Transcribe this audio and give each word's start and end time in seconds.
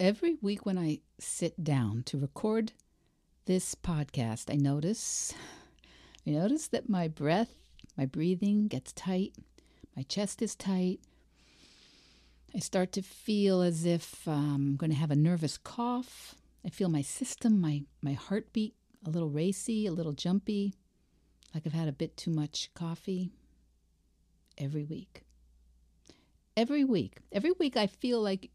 every 0.00 0.36
week 0.40 0.66
when 0.66 0.78
I 0.78 1.00
sit 1.18 1.62
down 1.62 2.02
to 2.04 2.18
record 2.18 2.72
this 3.46 3.74
podcast, 3.74 4.52
I 4.52 4.56
notice 4.56 5.34
I 6.26 6.30
notice 6.30 6.68
that 6.68 6.88
my 6.88 7.08
breath, 7.08 7.54
my 7.96 8.06
breathing 8.06 8.66
gets 8.68 8.92
tight, 8.92 9.34
my 9.96 10.02
chest 10.02 10.40
is 10.40 10.54
tight. 10.54 11.00
I 12.54 12.60
start 12.60 12.92
to 12.92 13.02
feel 13.02 13.62
as 13.62 13.84
if 13.84 14.26
um, 14.26 14.68
I'm 14.70 14.76
going 14.76 14.90
to 14.90 14.96
have 14.96 15.10
a 15.10 15.16
nervous 15.16 15.58
cough. 15.58 16.34
I 16.64 16.70
feel 16.70 16.88
my 16.88 17.02
system, 17.02 17.60
my, 17.60 17.82
my 18.00 18.12
heartbeat 18.12 18.74
a 19.06 19.10
little 19.10 19.28
racy, 19.28 19.86
a 19.86 19.92
little 19.92 20.12
jumpy, 20.12 20.74
like 21.54 21.64
I've 21.66 21.72
had 21.72 21.88
a 21.88 21.92
bit 21.92 22.16
too 22.16 22.30
much 22.30 22.70
coffee 22.74 23.30
every 24.58 24.84
week. 24.84 25.24
Every 26.56 26.84
week. 26.84 27.18
Every 27.32 27.52
week 27.52 27.76
I 27.76 27.86
feel 27.86 28.20
like 28.22 28.50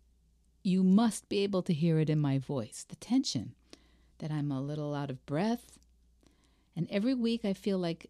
you 0.70 0.83
must 0.83 1.27
be 1.27 1.39
able 1.39 1.63
to 1.63 1.73
hear 1.73 1.99
it 1.99 2.09
in 2.09 2.20
my 2.20 2.38
voice 2.38 2.86
the 2.87 2.96
tension, 2.96 3.54
that 4.19 4.32
I'm 4.32 4.51
a 4.51 4.61
little 4.61 4.93
out 4.93 5.09
of 5.09 5.25
breath. 5.25 5.79
And 6.75 6.87
every 6.92 7.15
week 7.15 7.43
I 7.43 7.54
feel 7.54 7.78
like, 7.78 8.09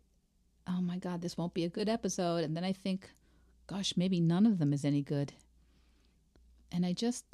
oh 0.68 0.82
my 0.82 0.98
God, 0.98 1.22
this 1.22 1.38
won't 1.38 1.54
be 1.54 1.64
a 1.64 1.70
good 1.70 1.90
episode. 1.90 2.44
And 2.44 2.56
then 2.56 2.64
I 2.64 2.74
think, 2.74 3.10
gosh, 3.68 3.94
maybe 3.96 4.20
none 4.20 4.46
of 4.46 4.60
them 4.60 4.74
is 4.74 4.84
any 4.84 5.02
good. 5.02 5.34
And 6.72 6.86
I 6.86 6.94
just 6.94 7.26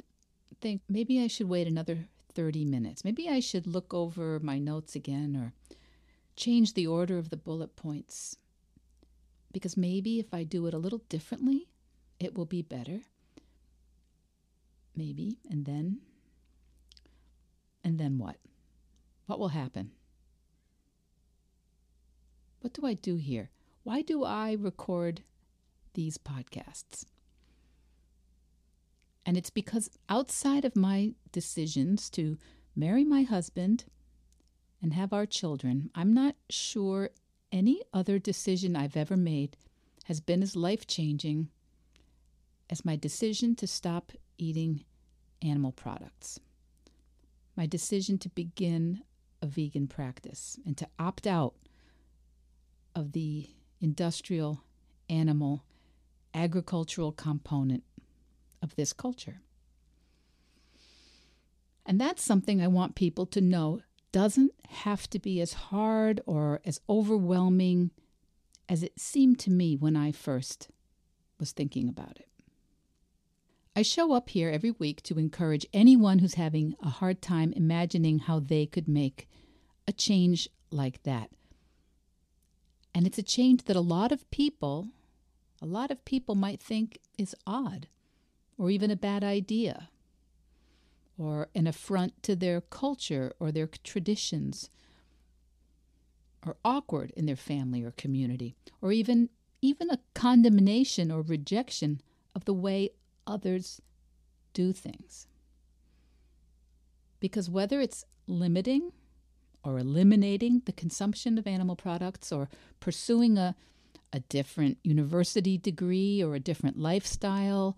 think 0.60 0.82
maybe 0.88 1.22
I 1.22 1.26
should 1.26 1.48
wait 1.48 1.66
another 1.66 2.06
30 2.34 2.64
minutes. 2.64 3.04
Maybe 3.04 3.28
I 3.28 3.40
should 3.40 3.66
look 3.66 3.92
over 3.92 4.38
my 4.40 4.58
notes 4.58 4.94
again 4.94 5.36
or 5.36 5.52
change 6.36 6.74
the 6.74 6.86
order 6.86 7.18
of 7.18 7.30
the 7.30 7.36
bullet 7.36 7.76
points. 7.76 8.36
Because 9.52 9.76
maybe 9.76 10.18
if 10.20 10.32
I 10.32 10.44
do 10.44 10.66
it 10.66 10.74
a 10.74 10.78
little 10.78 11.02
differently, 11.08 11.68
it 12.20 12.36
will 12.36 12.44
be 12.44 12.62
better 12.62 13.00
maybe, 14.96 15.38
and 15.50 15.64
then, 15.64 15.98
and 17.84 17.98
then 17.98 18.18
what? 18.18 18.36
What 19.26 19.38
will 19.38 19.48
happen? 19.48 19.90
What 22.60 22.72
do 22.72 22.86
I 22.86 22.94
do 22.94 23.16
here? 23.16 23.50
Why 23.82 24.02
do 24.02 24.24
I 24.24 24.52
record 24.52 25.22
these 25.94 26.18
podcasts? 26.18 27.04
And 29.24 29.36
it's 29.36 29.50
because 29.50 29.90
outside 30.08 30.64
of 30.64 30.76
my 30.76 31.14
decisions 31.32 32.08
to 32.10 32.38
marry 32.74 33.04
my 33.04 33.22
husband 33.22 33.84
and 34.82 34.92
have 34.92 35.12
our 35.12 35.26
children, 35.26 35.90
I'm 35.94 36.14
not 36.14 36.36
sure 36.48 37.10
any 37.50 37.82
other 37.92 38.18
decision 38.18 38.76
I've 38.76 38.96
ever 38.96 39.16
made 39.16 39.56
has 40.04 40.20
been 40.20 40.42
as 40.42 40.54
life 40.54 40.86
changing 40.86 41.48
as 42.70 42.84
my 42.84 42.96
decision 42.96 43.54
to 43.56 43.66
stop 43.66 44.12
eating 44.38 44.84
animal 45.42 45.72
products. 45.72 46.40
My 47.56 47.66
decision 47.66 48.18
to 48.18 48.28
begin 48.28 49.02
a 49.42 49.46
vegan 49.46 49.86
practice 49.88 50.58
and 50.66 50.76
to 50.76 50.88
opt 50.98 51.26
out 51.26 51.54
of 52.94 53.12
the 53.12 53.50
industrial, 53.80 54.62
animal, 55.08 55.64
agricultural 56.34 57.12
component 57.12 57.84
of 58.62 58.74
this 58.76 58.92
culture. 58.92 59.40
And 61.84 62.00
that's 62.00 62.22
something 62.22 62.60
I 62.60 62.66
want 62.66 62.94
people 62.94 63.26
to 63.26 63.40
know 63.40 63.80
doesn't 64.12 64.52
have 64.68 65.08
to 65.10 65.18
be 65.18 65.40
as 65.40 65.52
hard 65.52 66.20
or 66.26 66.60
as 66.64 66.80
overwhelming 66.88 67.90
as 68.68 68.82
it 68.82 68.98
seemed 68.98 69.38
to 69.40 69.50
me 69.50 69.76
when 69.76 69.94
I 69.94 70.10
first 70.10 70.68
was 71.38 71.52
thinking 71.52 71.88
about 71.88 72.18
it. 72.18 72.28
I 73.78 73.82
show 73.82 74.14
up 74.14 74.30
here 74.30 74.48
every 74.48 74.70
week 74.70 75.02
to 75.02 75.18
encourage 75.18 75.66
anyone 75.74 76.20
who's 76.20 76.34
having 76.34 76.74
a 76.82 76.88
hard 76.88 77.20
time 77.20 77.52
imagining 77.52 78.20
how 78.20 78.40
they 78.40 78.64
could 78.64 78.88
make 78.88 79.28
a 79.86 79.92
change 79.92 80.48
like 80.70 81.02
that. 81.02 81.30
And 82.94 83.06
it's 83.06 83.18
a 83.18 83.22
change 83.22 83.64
that 83.64 83.76
a 83.76 83.80
lot 83.82 84.12
of 84.12 84.30
people, 84.30 84.88
a 85.60 85.66
lot 85.66 85.90
of 85.90 86.06
people 86.06 86.34
might 86.34 86.58
think 86.58 86.98
is 87.18 87.36
odd 87.46 87.86
or 88.56 88.70
even 88.70 88.90
a 88.90 88.96
bad 88.96 89.22
idea 89.22 89.90
or 91.18 91.48
an 91.54 91.66
affront 91.66 92.22
to 92.22 92.34
their 92.34 92.62
culture 92.62 93.34
or 93.38 93.52
their 93.52 93.66
traditions 93.84 94.70
or 96.46 96.56
awkward 96.64 97.12
in 97.14 97.26
their 97.26 97.36
family 97.36 97.84
or 97.84 97.90
community 97.90 98.54
or 98.80 98.90
even 98.90 99.28
even 99.60 99.90
a 99.90 99.98
condemnation 100.14 101.10
or 101.10 101.20
rejection 101.20 102.00
of 102.34 102.44
the 102.44 102.54
way 102.54 102.90
others 103.26 103.80
do 104.52 104.72
things. 104.72 105.26
Because 107.20 107.50
whether 107.50 107.80
it's 107.80 108.04
limiting 108.26 108.92
or 109.62 109.78
eliminating 109.78 110.62
the 110.64 110.72
consumption 110.72 111.38
of 111.38 111.46
animal 111.46 111.76
products 111.76 112.30
or 112.30 112.48
pursuing 112.80 113.36
a, 113.36 113.54
a 114.12 114.20
different 114.20 114.78
university 114.84 115.58
degree 115.58 116.22
or 116.22 116.34
a 116.34 116.40
different 116.40 116.78
lifestyle, 116.78 117.76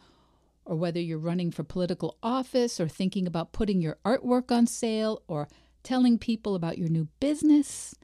or 0.65 0.77
whether 0.77 1.01
you're 1.01 1.19
running 1.19 1.51
for 1.51 1.65
political 1.65 2.19
office 2.23 2.79
or 2.79 2.87
thinking 2.87 3.27
about 3.27 3.53
putting 3.53 3.81
your 3.81 3.97
artwork 4.05 4.53
on 4.53 4.67
sale 4.67 5.23
or 5.27 5.49
telling 5.83 6.19
people 6.19 6.55
about 6.55 6.77
your 6.77 6.91
new 6.91 7.09
business, 7.21 7.95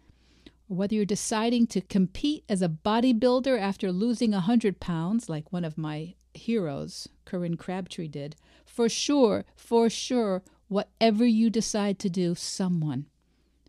or 0.69 0.77
whether 0.77 0.95
you're 0.95 1.05
deciding 1.05 1.67
to 1.67 1.83
compete 1.83 2.43
as 2.49 2.63
a 2.63 2.69
bodybuilder 2.69 3.61
after 3.61 3.93
losing 3.93 4.31
100 4.31 4.81
pounds, 4.81 5.29
like 5.29 5.53
one 5.53 5.65
of 5.65 5.77
my 5.77 6.15
heroes, 6.33 7.07
Corinne 7.25 7.57
Crabtree, 7.57 8.09
did, 8.09 8.37
for 8.65 8.89
sure, 8.89 9.45
for 9.57 9.89
sure, 9.89 10.43
whatever 10.69 11.25
you 11.25 11.51
decide 11.51 11.99
to 12.01 12.11
do, 12.11 12.35
someone 12.35 13.07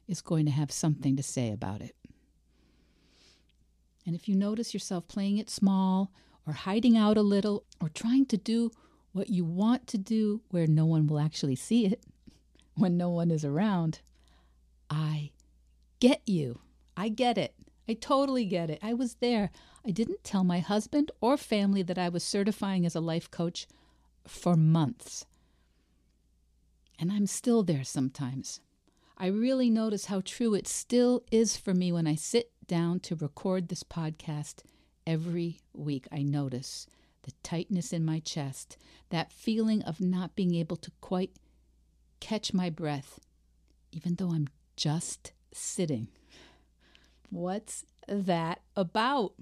is 0.08 0.22
going 0.22 0.46
to 0.46 0.52
have 0.52 0.72
something 0.72 1.16
to 1.16 1.24
say 1.24 1.52
about 1.52 1.82
it. 1.82 1.96
And 4.06 4.16
if 4.16 4.28
you 4.28 4.36
notice 4.36 4.74
yourself 4.74 5.08
playing 5.08 5.38
it 5.38 5.50
small 5.50 6.12
or 6.46 6.54
hiding 6.54 6.96
out 6.96 7.18
a 7.18 7.22
little 7.22 7.64
or 7.82 7.90
trying 7.90 8.26
to 8.28 8.38
do 8.38 8.72
what 9.14 9.30
you 9.30 9.44
want 9.44 9.88
to 9.88 9.98
do 9.98 10.42
where 10.50 10.68
no 10.68 10.86
one 10.86 11.08
will 11.08 11.20
actually 11.20 11.56
see 11.56 11.86
it, 11.86 12.04
when 12.76 12.98
no 12.98 13.10
one 13.10 13.32
is 13.32 13.44
around, 13.44 14.02
I 14.90 15.32
get 16.00 16.22
you. 16.26 16.60
I 16.96 17.10
get 17.10 17.38
it. 17.38 17.56
I 17.88 17.94
totally 17.94 18.46
get 18.46 18.70
it. 18.70 18.80
I 18.82 18.94
was 18.94 19.16
there. 19.16 19.52
I 19.86 19.92
didn't 19.92 20.24
tell 20.24 20.44
my 20.44 20.60
husband 20.60 21.12
or 21.22 21.38
family 21.38 21.84
that 21.84 21.98
I 21.98 22.10
was 22.10 22.24
certifying 22.24 22.86
as 22.86 22.96
a 22.96 23.00
life 23.00 23.30
coach 23.30 23.68
for 24.28 24.56
months. 24.56 25.26
And 26.98 27.12
I'm 27.12 27.28
still 27.28 27.64
there 27.64 27.84
sometimes. 27.84 28.62
I 29.18 29.28
really 29.28 29.70
notice 29.70 30.06
how 30.06 30.22
true 30.26 30.54
it 30.56 30.68
still 30.68 31.24
is 31.32 31.56
for 31.56 31.74
me 31.74 31.92
when 31.92 32.08
I 32.08 32.16
sit 32.16 32.52
down 32.68 33.00
to 33.02 33.16
record 33.16 33.68
this 33.68 33.84
podcast 33.84 34.64
every 35.06 35.60
week. 35.74 36.08
I 36.12 36.24
notice 36.24 36.88
the 37.24 37.32
tightness 37.44 37.94
in 37.94 38.04
my 38.04 38.20
chest, 38.20 38.78
that 39.10 39.32
feeling 39.32 39.82
of 39.84 40.02
not 40.02 40.36
being 40.36 40.54
able 40.56 40.78
to 40.78 40.92
quite 41.02 41.32
catch 42.20 42.54
my 42.54 42.70
breath, 42.70 43.20
even 43.92 44.16
though 44.16 44.32
I'm 44.32 44.48
just 44.76 45.32
sitting. 45.54 46.08
What's 47.36 47.84
that 48.08 48.62
about? 48.78 49.34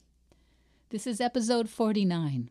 This 0.90 1.06
is 1.06 1.22
episode 1.22 1.70
49. 1.70 2.50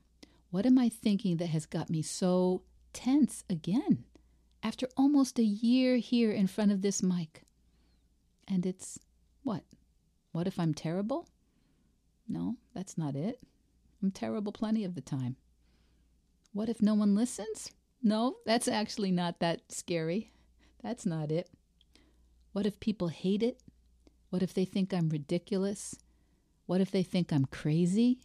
What 0.52 0.66
am 0.66 0.78
I 0.78 0.88
thinking 0.88 1.38
that 1.38 1.48
has 1.48 1.66
got 1.66 1.90
me 1.90 2.00
so 2.00 2.62
tense 2.92 3.42
again 3.50 4.04
after 4.62 4.86
almost 4.96 5.40
a 5.40 5.42
year 5.42 5.96
here 5.96 6.30
in 6.30 6.46
front 6.46 6.70
of 6.70 6.80
this 6.80 7.02
mic? 7.02 7.42
And 8.46 8.64
it's 8.64 9.00
what? 9.42 9.64
What 10.30 10.46
if 10.46 10.60
I'm 10.60 10.74
terrible? 10.74 11.28
No, 12.28 12.54
that's 12.72 12.96
not 12.96 13.16
it. 13.16 13.40
I'm 14.00 14.12
terrible 14.12 14.52
plenty 14.52 14.84
of 14.84 14.94
the 14.94 15.00
time. 15.00 15.34
What 16.52 16.68
if 16.68 16.80
no 16.80 16.94
one 16.94 17.16
listens? 17.16 17.72
No, 18.00 18.36
that's 18.46 18.68
actually 18.68 19.10
not 19.10 19.40
that 19.40 19.72
scary. 19.72 20.30
That's 20.84 21.04
not 21.04 21.32
it. 21.32 21.50
What 22.52 22.64
if 22.64 22.78
people 22.78 23.08
hate 23.08 23.42
it? 23.42 23.60
What 24.32 24.42
if 24.42 24.54
they 24.54 24.64
think 24.64 24.94
I'm 24.94 25.10
ridiculous? 25.10 25.94
What 26.64 26.80
if 26.80 26.90
they 26.90 27.02
think 27.02 27.34
I'm 27.34 27.44
crazy? 27.44 28.18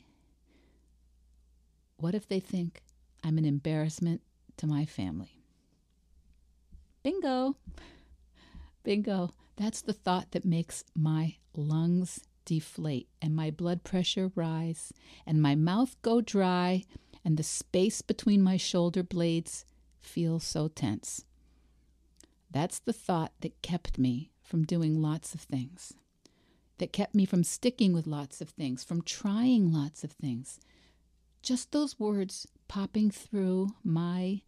What 1.98 2.16
if 2.16 2.30
they 2.30 2.40
think 2.40 2.82
I'm 3.26 3.38
an 3.38 3.44
embarrassment 3.44 4.22
to 4.56 4.68
my 4.68 4.86
family? 4.86 5.42
Bingo! 7.04 7.58
Bingo. 8.84 9.32
That's 9.58 9.82
the 9.82 9.92
thought 9.92 10.32
that 10.32 10.46
makes 10.46 10.86
my 10.96 11.36
lungs 11.54 12.22
deflate 12.46 13.10
and 13.22 13.36
my 13.36 13.52
blood 13.52 13.84
pressure 13.84 14.32
rise 14.34 14.94
and 15.26 15.42
my 15.42 15.56
mouth 15.56 16.02
go 16.04 16.22
dry 16.22 16.86
and 17.26 17.36
the 17.36 17.44
space 17.44 18.02
between 18.02 18.42
my 18.42 18.56
shoulder 18.56 19.04
blades 19.04 19.66
feel 20.00 20.40
so 20.40 20.70
tense. 20.70 21.26
That's 22.50 22.80
the 22.80 22.94
thought 22.94 23.34
that 23.42 23.62
kept 23.62 23.98
me 23.98 24.32
from 24.48 24.64
doing 24.64 25.02
lots 25.02 25.34
of 25.34 25.42
things, 25.42 25.94
that 26.78 26.94
kept 26.94 27.14
me 27.14 27.26
from 27.26 27.44
sticking 27.44 27.94
with 27.94 28.08
lots 28.08 28.40
of 28.40 28.50
things, 28.50 28.84
from 28.84 29.02
trying 29.02 29.72
lots 29.74 30.04
of 30.04 30.12
things, 30.12 30.60
just 31.42 31.72
those 31.72 32.00
words 32.00 32.48
popping 32.68 33.12
through 33.12 33.70
my 33.84 34.42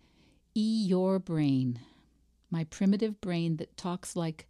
Eeyore 0.57 1.23
brain, 1.23 1.79
my 2.49 2.63
primitive 2.63 3.19
brain 3.21 3.57
that 3.57 3.77
talks 3.77 4.15
like 4.15 4.47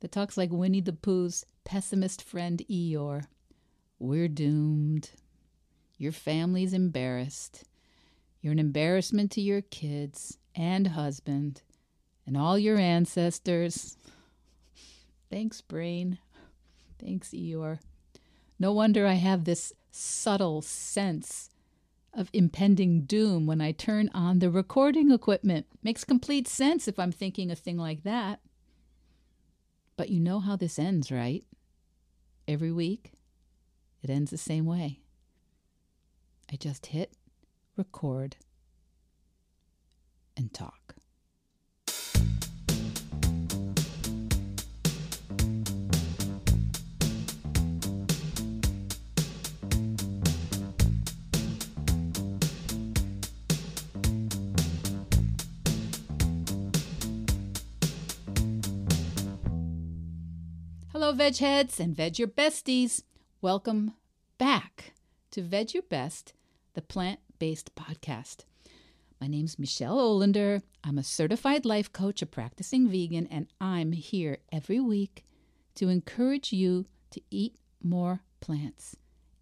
that 0.00 0.12
talks 0.12 0.36
like 0.36 0.50
Winnie 0.50 0.80
the 0.82 0.92
Pooh's 0.92 1.46
pessimist 1.64 2.22
friend 2.22 2.62
Eeyore. 2.70 3.24
We're 3.98 4.28
doomed. 4.28 5.10
Your 5.96 6.12
family's 6.12 6.74
embarrassed. 6.74 7.64
You're 8.42 8.52
an 8.52 8.58
embarrassment 8.58 9.30
to 9.32 9.40
your 9.40 9.62
kids 9.62 10.36
and 10.54 10.88
husband 10.88 11.62
and 12.26 12.36
all 12.36 12.58
your 12.58 12.76
ancestors. 12.76 13.96
Thanks, 15.34 15.60
brain. 15.60 16.18
Thanks, 17.04 17.30
Eeyore. 17.30 17.80
No 18.60 18.72
wonder 18.72 19.04
I 19.04 19.14
have 19.14 19.42
this 19.42 19.72
subtle 19.90 20.62
sense 20.62 21.50
of 22.12 22.30
impending 22.32 23.00
doom 23.00 23.44
when 23.44 23.60
I 23.60 23.72
turn 23.72 24.10
on 24.14 24.38
the 24.38 24.48
recording 24.48 25.10
equipment. 25.10 25.66
Makes 25.82 26.04
complete 26.04 26.46
sense 26.46 26.86
if 26.86 27.00
I'm 27.00 27.10
thinking 27.10 27.50
a 27.50 27.56
thing 27.56 27.76
like 27.76 28.04
that. 28.04 28.42
But 29.96 30.08
you 30.08 30.20
know 30.20 30.38
how 30.38 30.54
this 30.54 30.78
ends, 30.78 31.10
right? 31.10 31.42
Every 32.46 32.70
week, 32.70 33.10
it 34.04 34.10
ends 34.10 34.30
the 34.30 34.38
same 34.38 34.66
way. 34.66 35.00
I 36.48 36.54
just 36.54 36.86
hit 36.86 37.12
record 37.76 38.36
and 40.36 40.54
talk. 40.54 40.83
Hello, 61.04 61.14
veg 61.14 61.36
heads 61.36 61.78
and 61.78 61.94
veg 61.94 62.18
your 62.18 62.28
besties. 62.28 63.02
Welcome 63.42 63.92
back 64.38 64.94
to 65.32 65.42
Veg 65.42 65.74
Your 65.74 65.82
Best, 65.82 66.32
the 66.72 66.80
plant 66.80 67.20
based 67.38 67.74
podcast. 67.74 68.46
My 69.20 69.26
name's 69.26 69.58
Michelle 69.58 69.98
Olander. 69.98 70.62
I'm 70.82 70.96
a 70.96 71.02
certified 71.02 71.66
life 71.66 71.92
coach, 71.92 72.22
a 72.22 72.26
practicing 72.26 72.88
vegan, 72.88 73.26
and 73.26 73.48
I'm 73.60 73.92
here 73.92 74.38
every 74.50 74.80
week 74.80 75.26
to 75.74 75.90
encourage 75.90 76.54
you 76.54 76.86
to 77.10 77.20
eat 77.30 77.56
more 77.82 78.22
plants 78.40 78.96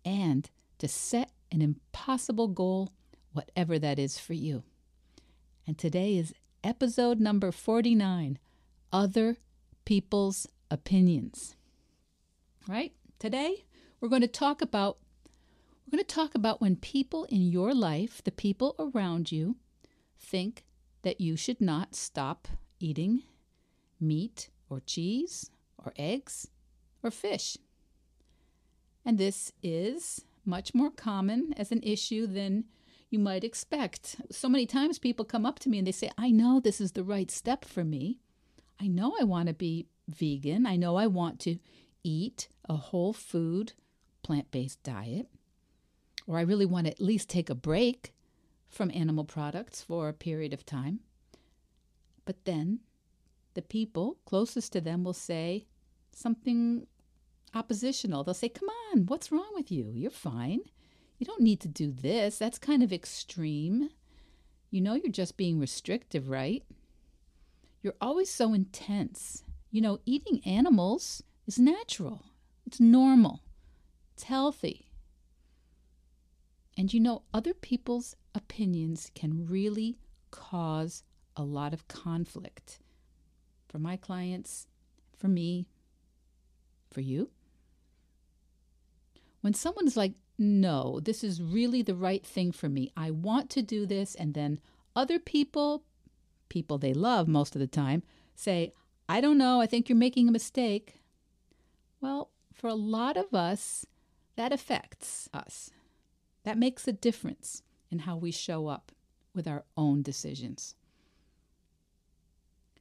and 0.05 0.51
to 0.79 0.89
set 0.89 1.31
an 1.53 1.63
impossible 1.63 2.49
goal, 2.49 2.91
whatever 3.35 3.79
that 3.79 4.01
is 4.01 4.19
for 4.19 4.35
you. 4.35 4.65
And 5.65 5.79
today 5.79 6.17
is 6.17 6.35
episode 6.65 7.21
number 7.21 7.53
49 7.53 8.41
Other 8.93 9.37
People's 9.85 10.49
opinions. 10.73 11.55
Right? 12.67 12.93
Today, 13.19 13.65
we're 14.01 14.09
going 14.09 14.23
to 14.23 14.29
talk 14.29 14.63
about 14.63 14.99
we're 15.87 15.99
going 15.99 16.05
to 16.07 16.15
talk 16.15 16.35
about 16.35 16.61
when 16.61 16.77
people 16.77 17.25
in 17.25 17.43
your 17.43 17.75
life, 17.75 18.23
the 18.25 18.33
people 18.33 18.75
around 18.79 19.31
you, 19.31 19.57
think 20.19 20.65
that 21.03 21.21
you 21.21 21.37
should 21.37 21.61
not 21.61 21.95
stop 21.95 22.49
eating 22.81 23.25
meat 24.01 24.49
or 24.71 24.81
cheese 24.81 25.51
or 25.77 25.93
eggs 25.99 26.49
or 27.03 27.11
fish. 27.11 27.59
And 29.05 29.19
this 29.19 29.53
is 29.63 30.25
much 30.47 30.73
more 30.75 30.91
common 30.91 31.53
as 31.59 31.73
an 31.73 31.83
issue 31.83 32.27
than 32.27 32.65
you 33.11 33.19
might 33.19 33.45
expect. 33.45 34.17
So 34.31 34.49
many 34.49 34.65
times 34.65 34.99
people 34.99 35.25
come 35.25 35.45
up 35.45 35.59
to 35.61 35.69
me 35.69 35.79
and 35.79 35.87
they 35.87 35.93
say, 35.93 36.11
I 36.17 36.31
know 36.31 36.59
this 36.59 36.81
is 36.81 36.93
the 36.93 37.05
right 37.05 37.31
step 37.31 37.65
for 37.67 37.85
me. 37.85 38.21
I 38.81 38.87
know 38.87 39.15
I 39.21 39.25
want 39.25 39.49
to 39.49 39.55
be 39.55 39.87
vegan. 40.15 40.67
I 40.67 40.77
know 40.77 40.97
I 40.97 41.07
want 41.07 41.41
to 41.41 41.59
eat 42.05 42.49
a 42.69 42.75
whole 42.75 43.13
food, 43.13 43.73
plant 44.23 44.51
based 44.51 44.83
diet. 44.83 45.29
Or 46.27 46.39
I 46.39 46.43
really 46.43 46.67
want 46.67 46.87
to 46.87 46.93
at 46.93 47.01
least 47.01 47.29
take 47.29 47.51
a 47.51 47.55
break 47.55 48.13
from 48.69 48.91
animal 48.95 49.25
products 49.25 49.83
for 49.83 50.09
a 50.09 50.15
period 50.15 50.53
of 50.53 50.65
time. 50.65 51.01
But 52.25 52.45
then 52.45 52.81
the 53.55 53.63
people 53.63 54.19
closest 54.25 54.73
to 54.73 54.81
them 54.81 55.05
will 55.05 55.13
say 55.13 55.67
something 56.13 56.87
oppositional. 57.55 58.25
They'll 58.25 58.35
say, 58.35 58.49
Come 58.49 58.69
on, 58.69 59.07
what's 59.07 59.33
wrong 59.33 59.51
with 59.55 59.71
you? 59.71 59.93
You're 59.95 60.11
fine. 60.11 60.61
You 61.19 61.27
don't 61.27 61.43
need 61.43 61.61
to 61.61 61.69
do 61.69 61.93
this. 61.93 62.39
That's 62.39 62.59
kind 62.59 62.83
of 62.83 62.93
extreme. 62.93 63.91
You 64.71 64.81
know, 64.81 64.95
you're 64.95 65.13
just 65.13 65.37
being 65.37 65.61
restrictive, 65.61 66.29
right? 66.29 66.65
You're 67.83 67.95
always 68.01 68.31
so 68.31 68.55
intense. 68.55 69.45
You 69.73 69.81
know, 69.81 70.01
eating 70.05 70.43
animals 70.45 71.23
is 71.47 71.59
natural, 71.59 72.27
it's 72.67 72.79
normal, 72.79 73.43
it's 74.13 74.25
healthy. 74.25 74.91
And 76.77 76.93
you 76.93 77.01
know, 77.01 77.23
other 77.33 77.55
people's 77.55 78.15
opinions 78.35 79.11
can 79.15 79.47
really 79.47 79.97
cause 80.31 81.05
a 81.37 81.43
lot 81.43 81.73
of 81.73 81.89
conflict 81.89 82.81
for 83.67 83.79
my 83.79 83.97
clients, 83.97 84.67
for 85.17 85.29
me, 85.29 85.67
for 86.91 87.01
you. 87.01 87.31
When 89.41 89.55
someone 89.55 89.87
is 89.87 89.97
like, 89.97 90.13
no, 90.37 91.01
this 91.01 91.25
is 91.25 91.41
really 91.41 91.81
the 91.81 91.95
right 91.95 92.25
thing 92.25 92.53
for 92.53 92.69
me, 92.69 92.93
I 92.95 93.11
want 93.11 93.49
to 93.51 93.63
do 93.63 93.87
this, 93.87 94.15
and 94.15 94.35
then 94.35 94.61
other 94.95 95.19
people, 95.19 95.83
people 96.51 96.77
they 96.77 96.93
love 96.93 97.27
most 97.27 97.57
of 97.57 97.61
the 97.61 97.67
time, 97.67 98.03
say, 98.35 98.73
I 99.13 99.21
don't 99.21 99.37
know, 99.37 99.61
I 99.61 99.67
think 99.67 99.91
you're 99.91 99.99
making 99.99 100.27
a 100.27 100.33
mistake. 100.33 100.95
Well, 102.01 102.31
for 102.55 102.69
a 102.69 102.75
lot 102.75 103.19
of 103.19 103.35
us, 103.35 103.85
that 104.37 104.55
affects 104.55 105.29
us. 105.35 105.71
That 106.45 106.57
makes 106.57 106.89
a 106.89 106.95
difference 106.95 107.63
in 107.91 107.99
how 108.01 108.17
we 108.17 108.31
show 108.31 108.69
up 108.69 108.91
with 109.35 109.47
our 109.47 109.65
own 109.77 110.01
decisions. 110.01 110.77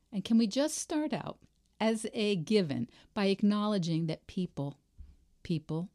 And 0.09 0.23
can 0.23 0.37
we 0.37 0.47
just 0.47 0.77
start 0.77 1.11
out 1.11 1.37
as 1.81 2.05
a 2.13 2.37
given 2.37 2.89
by 3.13 3.25
acknowledging 3.25 4.07
that 4.07 4.25
people, 4.25 4.77
people, 5.43 5.89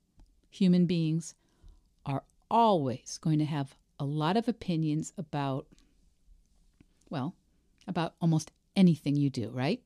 human 0.50 0.85
beings, 0.85 1.35
are 2.05 2.25
always 2.50 3.17
going 3.23 3.38
to 3.38 3.47
have 3.47 3.75
a 3.99 4.05
lot 4.05 4.37
of 4.37 4.49
opinions 4.49 5.15
about, 5.17 5.67
well, 7.09 7.35
about 7.88 8.17
almost 8.21 8.53
anything 8.77 9.17
you 9.17 9.31
do, 9.31 9.49
right? 9.49 9.81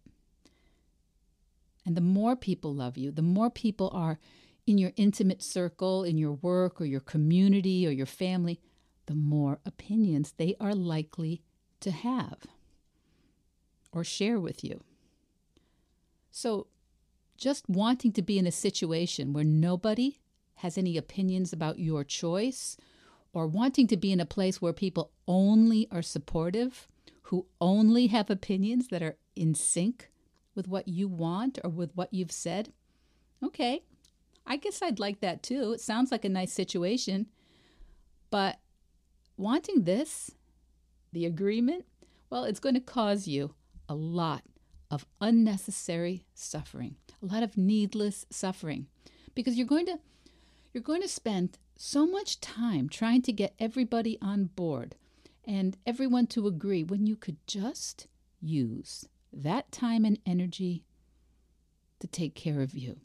And 1.91 1.97
the 1.97 2.03
more 2.03 2.37
people 2.37 2.73
love 2.73 2.97
you, 2.97 3.11
the 3.11 3.21
more 3.21 3.51
people 3.51 3.91
are 3.93 4.21
in 4.65 4.79
your 4.79 4.93
intimate 4.95 5.43
circle, 5.43 6.05
in 6.05 6.19
your 6.19 6.35
work 6.35 6.81
or 6.81 6.85
your 6.85 7.01
community 7.01 7.85
or 7.85 7.91
your 7.91 8.07
family, 8.07 8.61
the 9.07 9.17
more 9.17 9.59
opinions 9.67 10.31
they 10.31 10.55
are 10.61 10.73
likely 10.73 11.43
to 11.81 11.91
have 11.91 12.47
or 13.91 14.05
share 14.05 14.39
with 14.39 14.63
you. 14.63 14.85
So, 16.31 16.69
just 17.37 17.69
wanting 17.69 18.13
to 18.13 18.23
be 18.23 18.39
in 18.39 18.47
a 18.47 18.53
situation 18.53 19.33
where 19.33 19.43
nobody 19.43 20.21
has 20.59 20.79
any 20.79 20.97
opinions 20.97 21.53
about 21.53 21.81
your 21.81 22.05
choice, 22.05 22.77
or 23.33 23.49
wanting 23.49 23.89
to 23.89 23.97
be 23.97 24.13
in 24.13 24.21
a 24.21 24.25
place 24.25 24.63
where 24.63 24.73
people 24.73 25.11
only 25.27 25.89
are 25.91 26.03
supportive, 26.03 26.87
who 27.23 27.47
only 27.61 28.07
have 28.07 28.31
opinions 28.31 28.87
that 28.91 29.03
are 29.03 29.17
in 29.35 29.57
sync 29.57 30.10
with 30.61 30.69
what 30.69 30.89
you 30.89 31.09
want 31.09 31.59
or 31.65 31.71
with 31.71 31.91
what 31.95 32.13
you've 32.13 32.31
said, 32.31 32.71
okay, 33.43 33.83
I 34.47 34.57
guess 34.57 34.83
I'd 34.83 34.99
like 34.99 35.21
that 35.21 35.43
too. 35.43 35.73
It 35.73 35.81
sounds 35.81 36.13
like 36.13 36.23
a 36.27 36.29
nice 36.29 36.53
situation. 36.53 37.29
But 38.29 38.59
wanting 39.39 39.85
this, 39.85 40.33
the 41.15 41.25
agreement, 41.25 41.87
well, 42.29 42.45
it's 42.45 42.61
going 42.61 42.75
to 42.75 42.81
cause 42.83 43.27
you 43.27 43.55
a 43.89 43.95
lot 43.95 44.43
of 44.91 45.07
unnecessary 45.19 46.27
suffering, 46.35 46.97
a 47.23 47.27
lot 47.33 47.43
of 47.43 47.57
needless 47.57 48.27
suffering 48.29 48.87
because 49.35 49.57
you're 49.57 49.67
going 49.67 49.87
to 49.87 49.99
you're 50.75 50.83
going 50.83 51.01
to 51.01 51.09
spend 51.09 51.59
so 51.79 52.07
much 52.07 52.39
time 52.43 52.87
trying 52.91 53.23
to 53.23 53.33
get 53.33 53.55
everybody 53.59 54.19
on 54.21 54.45
board 54.45 54.95
and 55.43 55.79
everyone 55.87 56.27
to 56.27 56.47
agree 56.47 56.85
when 56.85 57.07
you 57.07 57.17
could 57.17 57.39
just 57.47 58.09
use 58.43 59.09
that 59.33 59.71
time 59.73 60.05
and 60.05 60.19
energy 60.27 60.85
to 62.01 62.07
take 62.07 62.35
care 62.35 62.61
of 62.61 62.75
you 62.77 62.99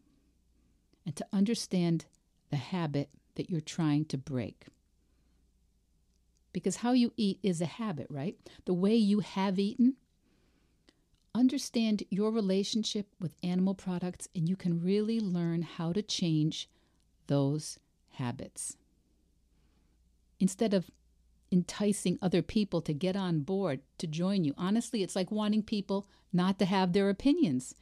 and 1.05 1.15
to 1.15 1.25
understand 1.31 2.05
the 2.49 2.57
habit 2.57 3.09
that 3.35 3.49
you're 3.49 3.61
trying 3.61 4.05
to 4.05 4.17
break. 4.17 4.65
Because 6.53 6.77
how 6.77 6.93
you 6.93 7.11
eat 7.17 7.39
is 7.43 7.59
a 7.59 7.65
habit, 7.65 8.07
right? 8.09 8.37
The 8.65 8.73
way 8.73 8.95
you 8.95 9.19
have 9.19 9.59
eaten. 9.59 9.95
Understand 11.33 12.03
your 12.09 12.31
relationship 12.31 13.07
with 13.19 13.35
animal 13.43 13.75
products, 13.75 14.29
and 14.33 14.47
you 14.47 14.55
can 14.55 14.81
really 14.81 15.19
learn 15.19 15.63
how 15.63 15.91
to 15.91 16.01
change 16.01 16.69
those 17.27 17.77
habits. 18.11 18.77
Instead 20.39 20.73
of 20.73 20.89
enticing 21.51 22.17
other 22.21 22.41
people 22.41 22.81
to 22.81 22.93
get 22.93 23.15
on 23.15 23.41
board 23.41 23.81
to 23.97 24.07
join 24.07 24.43
you. 24.43 24.53
Honestly, 24.57 25.03
it's 25.03 25.15
like 25.15 25.31
wanting 25.31 25.63
people 25.63 26.07
not 26.33 26.59
to 26.59 26.65
have 26.65 26.93
their 26.93 27.09
opinions. 27.09 27.75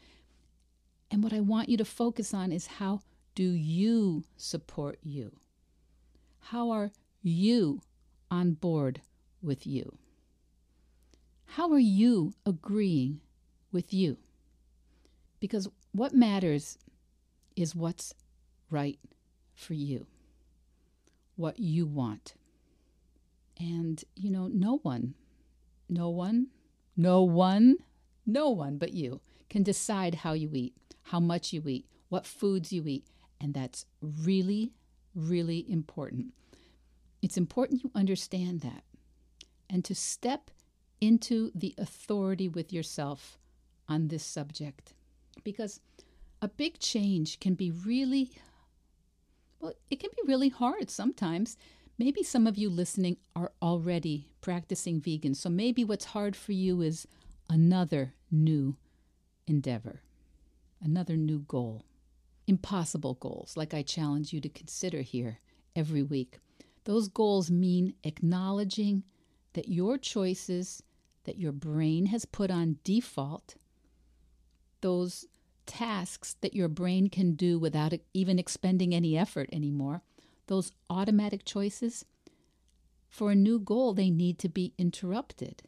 And 1.09 1.23
what 1.23 1.33
I 1.33 1.39
want 1.39 1.69
you 1.69 1.77
to 1.77 1.85
focus 1.85 2.33
on 2.33 2.51
is 2.51 2.67
how 2.67 3.01
do 3.35 3.43
you 3.43 4.23
support 4.37 4.99
you? 5.01 5.31
How 6.39 6.71
are 6.71 6.91
you 7.21 7.81
on 8.29 8.53
board 8.53 9.01
with 9.41 9.65
you? 9.65 9.97
How 11.45 11.71
are 11.71 11.79
you 11.79 12.33
agreeing 12.45 13.21
with 13.71 13.93
you? 13.93 14.17
Because 15.39 15.67
what 15.91 16.13
matters 16.13 16.77
is 17.55 17.75
what's 17.75 18.13
right 18.69 18.99
for 19.53 19.73
you, 19.73 20.07
what 21.35 21.59
you 21.59 21.85
want. 21.85 22.33
And, 23.63 24.03
you 24.15 24.29
know, 24.29 24.47
no 24.47 24.79
one, 24.83 25.13
no 25.87 26.09
one, 26.09 26.47
no 26.97 27.21
one, 27.21 27.77
no 28.25 28.49
one 28.49 28.77
but 28.77 28.93
you 28.93 29.21
can 29.49 29.63
decide 29.63 30.15
how 30.15 30.33
you 30.33 30.49
eat, 30.53 30.75
how 31.03 31.19
much 31.19 31.53
you 31.53 31.63
eat, 31.65 31.85
what 32.09 32.25
foods 32.25 32.73
you 32.73 32.85
eat. 32.87 33.07
And 33.39 33.53
that's 33.53 33.85
really, 34.01 34.73
really 35.15 35.65
important. 35.69 36.33
It's 37.21 37.37
important 37.37 37.83
you 37.83 37.91
understand 37.95 38.61
that 38.61 38.83
and 39.69 39.85
to 39.85 39.95
step 39.95 40.51
into 40.99 41.51
the 41.55 41.73
authority 41.77 42.49
with 42.49 42.73
yourself 42.73 43.37
on 43.87 44.09
this 44.09 44.23
subject. 44.23 44.93
Because 45.43 45.79
a 46.41 46.47
big 46.49 46.79
change 46.79 47.39
can 47.39 47.53
be 47.53 47.71
really, 47.71 48.31
well, 49.59 49.73
it 49.89 49.99
can 49.99 50.09
be 50.15 50.27
really 50.27 50.49
hard 50.49 50.89
sometimes 50.89 51.57
Maybe 51.97 52.23
some 52.23 52.47
of 52.47 52.57
you 52.57 52.69
listening 52.69 53.17
are 53.35 53.51
already 53.61 54.29
practicing 54.41 54.99
vegan, 54.99 55.35
so 55.35 55.49
maybe 55.49 55.83
what's 55.83 56.05
hard 56.05 56.35
for 56.35 56.51
you 56.51 56.81
is 56.81 57.07
another 57.49 58.13
new 58.31 58.77
endeavor, 59.45 60.01
another 60.81 61.15
new 61.15 61.39
goal. 61.39 61.83
Impossible 62.47 63.13
goals, 63.15 63.55
like 63.55 63.73
I 63.73 63.83
challenge 63.83 64.33
you 64.33 64.41
to 64.41 64.49
consider 64.49 65.01
here 65.01 65.39
every 65.75 66.03
week. 66.03 66.39
Those 66.83 67.07
goals 67.07 67.49
mean 67.49 67.93
acknowledging 68.03 69.03
that 69.53 69.69
your 69.69 69.97
choices 69.97 70.83
that 71.23 71.37
your 71.37 71.53
brain 71.53 72.07
has 72.07 72.25
put 72.25 72.51
on 72.51 72.79
default, 72.83 73.55
those 74.81 75.25
tasks 75.65 76.35
that 76.41 76.53
your 76.53 76.67
brain 76.67 77.07
can 77.07 77.35
do 77.35 77.57
without 77.57 77.93
even 78.13 78.39
expending 78.39 78.93
any 78.93 79.17
effort 79.17 79.47
anymore, 79.53 80.01
those 80.47 80.71
automatic 80.89 81.45
choices, 81.45 82.05
for 83.09 83.31
a 83.31 83.35
new 83.35 83.59
goal, 83.59 83.93
they 83.93 84.09
need 84.09 84.39
to 84.39 84.49
be 84.49 84.73
interrupted. 84.77 85.63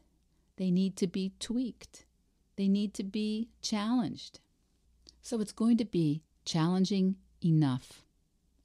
They 0.58 0.72
need 0.72 0.96
to 0.98 1.08
be 1.08 1.34
tweaked. 1.40 2.06
They 2.56 2.68
need 2.68 2.94
to 2.96 3.04
be 3.04 3.50
challenged. 3.62 4.40
So 5.22 5.40
it's 5.42 5.52
going 5.52 5.78
to 5.78 5.86
be 5.86 6.24
challenging 6.44 7.18
enough 7.44 8.04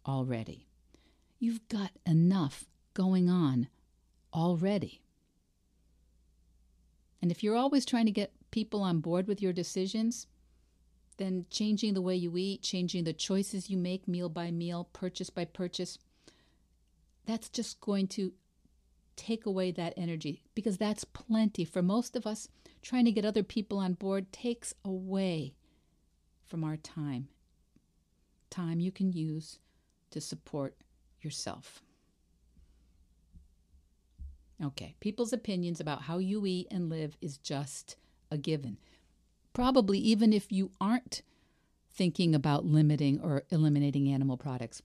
already. 0.07 0.67
You've 1.39 1.67
got 1.69 1.91
enough 2.07 2.67
going 2.95 3.29
on 3.29 3.69
already. 4.33 5.03
And 7.21 7.31
if 7.31 7.43
you're 7.43 7.57
always 7.57 7.85
trying 7.85 8.07
to 8.07 8.13
get 8.13 8.33
people 8.51 8.83
on 8.83 9.01
board 9.01 9.27
with 9.27 9.43
your 9.43 9.53
decisions, 9.53 10.27
then 11.21 11.45
changing 11.51 11.93
the 11.93 12.01
way 12.01 12.17
you 12.17 12.35
eat, 12.39 12.63
changing 12.63 13.05
the 13.05 13.13
choices 13.13 13.69
you 13.69 13.77
make 13.77 14.09
meal 14.09 14.31
by 14.31 14.51
meal, 14.51 14.89
purchase 14.95 15.29
by 15.29 15.45
purchase, 15.45 15.99
that's 17.27 17.51
just 17.51 17.79
going 17.83 18.09
to 18.09 18.33
take 19.17 19.45
away 19.45 19.71
that 19.71 19.93
energy 19.99 20.43
because 20.55 20.79
that's 20.79 21.05
plenty. 21.05 21.63
For 21.67 21.83
most 21.83 22.17
of 22.17 22.27
us, 22.27 22.49
trying 22.81 23.05
to 23.05 23.13
get 23.13 23.27
other 23.27 23.43
people 23.43 23.77
on 23.79 23.93
board 23.93 24.33
takes 24.33 24.73
away 24.83 25.53
from 26.47 26.65
our 26.65 26.79
time. 26.79 27.29
Time 28.49 28.81
you 28.81 28.91
can 28.91 29.13
use 29.13 29.59
to 30.13 30.23
support 30.23 30.75
yourself. 31.21 31.83
Okay, 34.65 34.97
people's 35.01 35.35
opinions 35.35 35.81
about 35.81 36.03
how 36.03 36.17
you 36.17 36.47
eat 36.47 36.69
and 36.71 36.89
live 36.89 37.19
is 37.21 37.37
just 37.37 37.97
a 38.31 38.39
given 38.39 38.79
probably 39.53 39.99
even 39.99 40.33
if 40.33 40.51
you 40.51 40.71
aren't 40.81 41.23
thinking 41.93 42.35
about 42.35 42.65
limiting 42.65 43.21
or 43.21 43.43
eliminating 43.51 44.09
animal 44.09 44.37
products. 44.37 44.83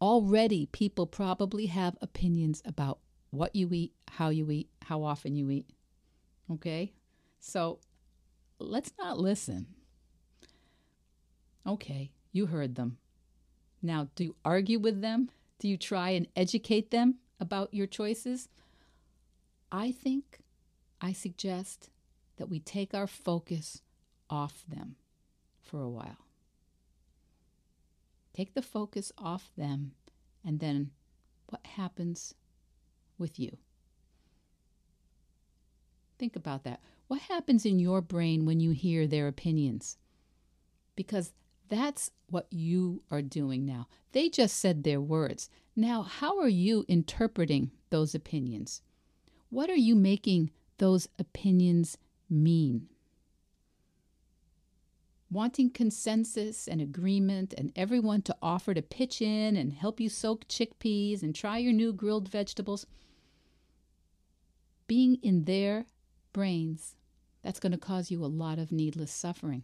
Already, 0.00 0.66
people 0.66 1.06
probably 1.06 1.66
have 1.66 1.96
opinions 2.00 2.62
about 2.64 2.98
what 3.30 3.54
you 3.54 3.68
eat, 3.72 3.92
how 4.08 4.30
you 4.30 4.50
eat, 4.50 4.68
how 4.82 5.02
often 5.04 5.36
you 5.36 5.50
eat. 5.50 5.66
Okay? 6.50 6.92
So 7.38 7.78
let's 8.58 8.92
not 8.98 9.18
listen. 9.18 9.66
Okay, 11.66 12.10
you 12.32 12.46
heard 12.46 12.74
them. 12.74 12.98
Now, 13.82 14.08
do 14.14 14.24
you 14.24 14.36
argue 14.44 14.78
with 14.78 15.00
them? 15.02 15.30
Do 15.58 15.68
you 15.68 15.76
try 15.76 16.10
and 16.10 16.26
educate 16.34 16.90
them 16.90 17.16
about 17.38 17.72
your 17.74 17.86
choices? 17.86 18.48
I 19.70 19.92
think, 19.92 20.40
I 21.00 21.12
suggest 21.12 21.90
that 22.36 22.48
we 22.48 22.60
take 22.60 22.94
our 22.94 23.06
focus 23.06 23.82
off 24.30 24.64
them 24.66 24.96
for 25.60 25.82
a 25.82 25.90
while. 25.90 26.26
Take 28.32 28.54
the 28.54 28.62
focus 28.62 29.12
off 29.18 29.50
them, 29.56 29.92
and 30.44 30.60
then 30.60 30.92
what 31.48 31.66
happens 31.66 32.34
with 33.18 33.38
you? 33.38 33.58
Think 36.18 36.36
about 36.36 36.64
that. 36.64 36.80
What 37.08 37.22
happens 37.22 37.66
in 37.66 37.78
your 37.78 38.00
brain 38.00 38.46
when 38.46 38.60
you 38.60 38.70
hear 38.70 39.06
their 39.06 39.26
opinions? 39.26 39.98
Because 40.94 41.32
that's 41.68 42.10
what 42.28 42.46
you 42.50 43.02
are 43.10 43.22
doing 43.22 43.66
now. 43.66 43.88
They 44.12 44.28
just 44.28 44.58
said 44.58 44.84
their 44.84 45.00
words. 45.00 45.50
Now, 45.74 46.02
how 46.02 46.38
are 46.38 46.48
you 46.48 46.84
interpreting 46.88 47.70
those 47.90 48.14
opinions? 48.14 48.82
What 49.48 49.70
are 49.70 49.76
you 49.76 49.96
making 49.96 50.50
those 50.78 51.08
opinions 51.18 51.98
mean? 52.28 52.88
Wanting 55.30 55.70
consensus 55.70 56.66
and 56.66 56.80
agreement 56.80 57.54
and 57.56 57.72
everyone 57.76 58.20
to 58.22 58.36
offer 58.42 58.74
to 58.74 58.82
pitch 58.82 59.22
in 59.22 59.56
and 59.56 59.72
help 59.72 60.00
you 60.00 60.08
soak 60.08 60.46
chickpeas 60.48 61.22
and 61.22 61.34
try 61.34 61.58
your 61.58 61.72
new 61.72 61.92
grilled 61.92 62.28
vegetables. 62.28 62.84
Being 64.88 65.18
in 65.22 65.44
their 65.44 65.86
brains, 66.32 66.96
that's 67.42 67.60
going 67.60 67.72
to 67.72 67.78
cause 67.78 68.10
you 68.10 68.24
a 68.24 68.26
lot 68.26 68.58
of 68.58 68.72
needless 68.72 69.12
suffering. 69.12 69.62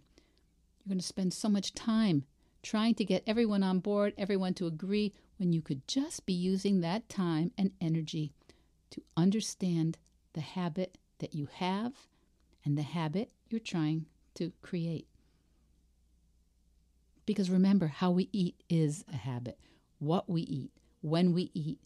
You're 0.79 0.93
going 0.95 1.01
to 1.01 1.07
spend 1.07 1.35
so 1.35 1.49
much 1.49 1.75
time 1.75 2.25
trying 2.63 2.95
to 2.95 3.05
get 3.05 3.25
everyone 3.27 3.63
on 3.63 3.81
board, 3.81 4.15
everyone 4.17 4.55
to 4.55 4.67
agree, 4.67 5.13
when 5.37 5.53
you 5.53 5.61
could 5.61 5.87
just 5.87 6.27
be 6.27 6.33
using 6.33 6.81
that 6.81 7.09
time 7.09 7.51
and 7.59 7.73
energy 7.81 8.33
to 8.91 9.03
understand 9.17 9.99
the 10.33 10.41
habit 10.41 10.97
that 11.19 11.35
you 11.35 11.49
have 11.55 11.93
and 12.65 12.79
the 12.79 12.83
habit 12.83 13.31
you're 13.49 13.61
trying 13.61 14.07
to 14.35 14.53
create. 14.63 15.07
Because 17.27 17.51
remember, 17.51 17.89
how 17.89 18.13
we 18.13 18.29
eat 18.33 18.55
is 18.69 19.05
a 19.13 19.17
habit. 19.17 19.59
What 19.99 20.31
we 20.31 20.43
eat, 20.43 20.71
when 21.01 21.33
we 21.33 21.51
eat, 21.53 21.79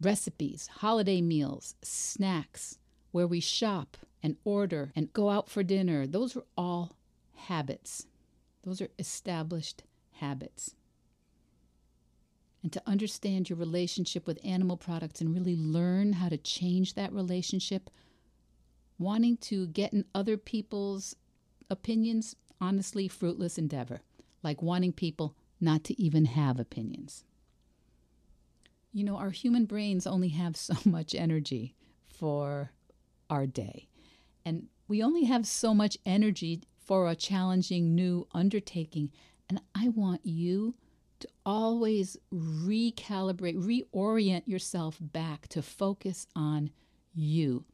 recipes, 0.00 0.68
holiday 0.78 1.20
meals, 1.20 1.76
snacks, 1.82 2.78
where 3.12 3.26
we 3.26 3.40
shop 3.40 3.96
and 4.22 4.36
order 4.44 4.92
and 4.96 5.12
go 5.12 5.30
out 5.30 5.48
for 5.48 5.62
dinner, 5.62 6.06
those 6.06 6.36
are 6.36 6.44
all 6.56 6.96
habits. 7.34 8.06
Those 8.64 8.80
are 8.80 8.90
established 8.98 9.84
habits. 10.12 10.74
And 12.62 12.72
to 12.72 12.82
understand 12.86 13.48
your 13.48 13.58
relationship 13.58 14.26
with 14.26 14.44
animal 14.44 14.76
products 14.76 15.20
and 15.20 15.34
really 15.34 15.56
learn 15.56 16.14
how 16.14 16.28
to 16.28 16.36
change 16.36 16.94
that 16.94 17.12
relationship, 17.12 17.88
wanting 18.98 19.38
to 19.38 19.66
get 19.68 19.94
in 19.94 20.04
other 20.14 20.36
people's 20.36 21.16
opinions 21.70 22.36
honestly 22.60 23.08
fruitless 23.08 23.58
endeavor, 23.58 24.02
like 24.42 24.62
wanting 24.62 24.92
people 24.92 25.34
not 25.60 25.84
to 25.84 26.00
even 26.00 26.26
have 26.26 26.58
opinions. 26.58 27.24
You 28.92 29.04
know, 29.04 29.16
our 29.16 29.30
human 29.30 29.66
brains 29.66 30.06
only 30.06 30.28
have 30.30 30.56
so 30.56 30.74
much 30.84 31.14
energy 31.14 31.74
for 32.08 32.72
our 33.28 33.46
day, 33.46 33.88
and 34.44 34.66
we 34.88 35.02
only 35.02 35.24
have 35.24 35.46
so 35.46 35.72
much 35.72 35.96
energy 36.04 36.62
for 36.84 37.08
a 37.08 37.14
challenging 37.14 37.94
new 37.94 38.26
undertaking. 38.34 39.12
And 39.48 39.60
I 39.74 39.88
want 39.88 40.20
you 40.24 40.74
to 41.20 41.28
always 41.46 42.16
recalibrate, 42.34 43.56
reorient 43.56 44.48
yourself 44.48 44.98
back 45.00 45.46
to 45.48 45.62
focus 45.62 46.26
on 46.34 46.70
you, 47.14 47.64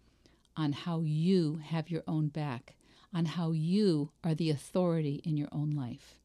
on 0.56 0.72
how 0.72 1.00
you 1.00 1.60
have 1.64 1.90
your 1.90 2.02
own 2.06 2.28
back 2.28 2.75
on 3.16 3.24
how 3.24 3.50
you 3.50 4.10
are 4.22 4.34
the 4.34 4.50
authority 4.50 5.22
in 5.24 5.38
your 5.38 5.48
own 5.50 5.70
life. 5.70 6.20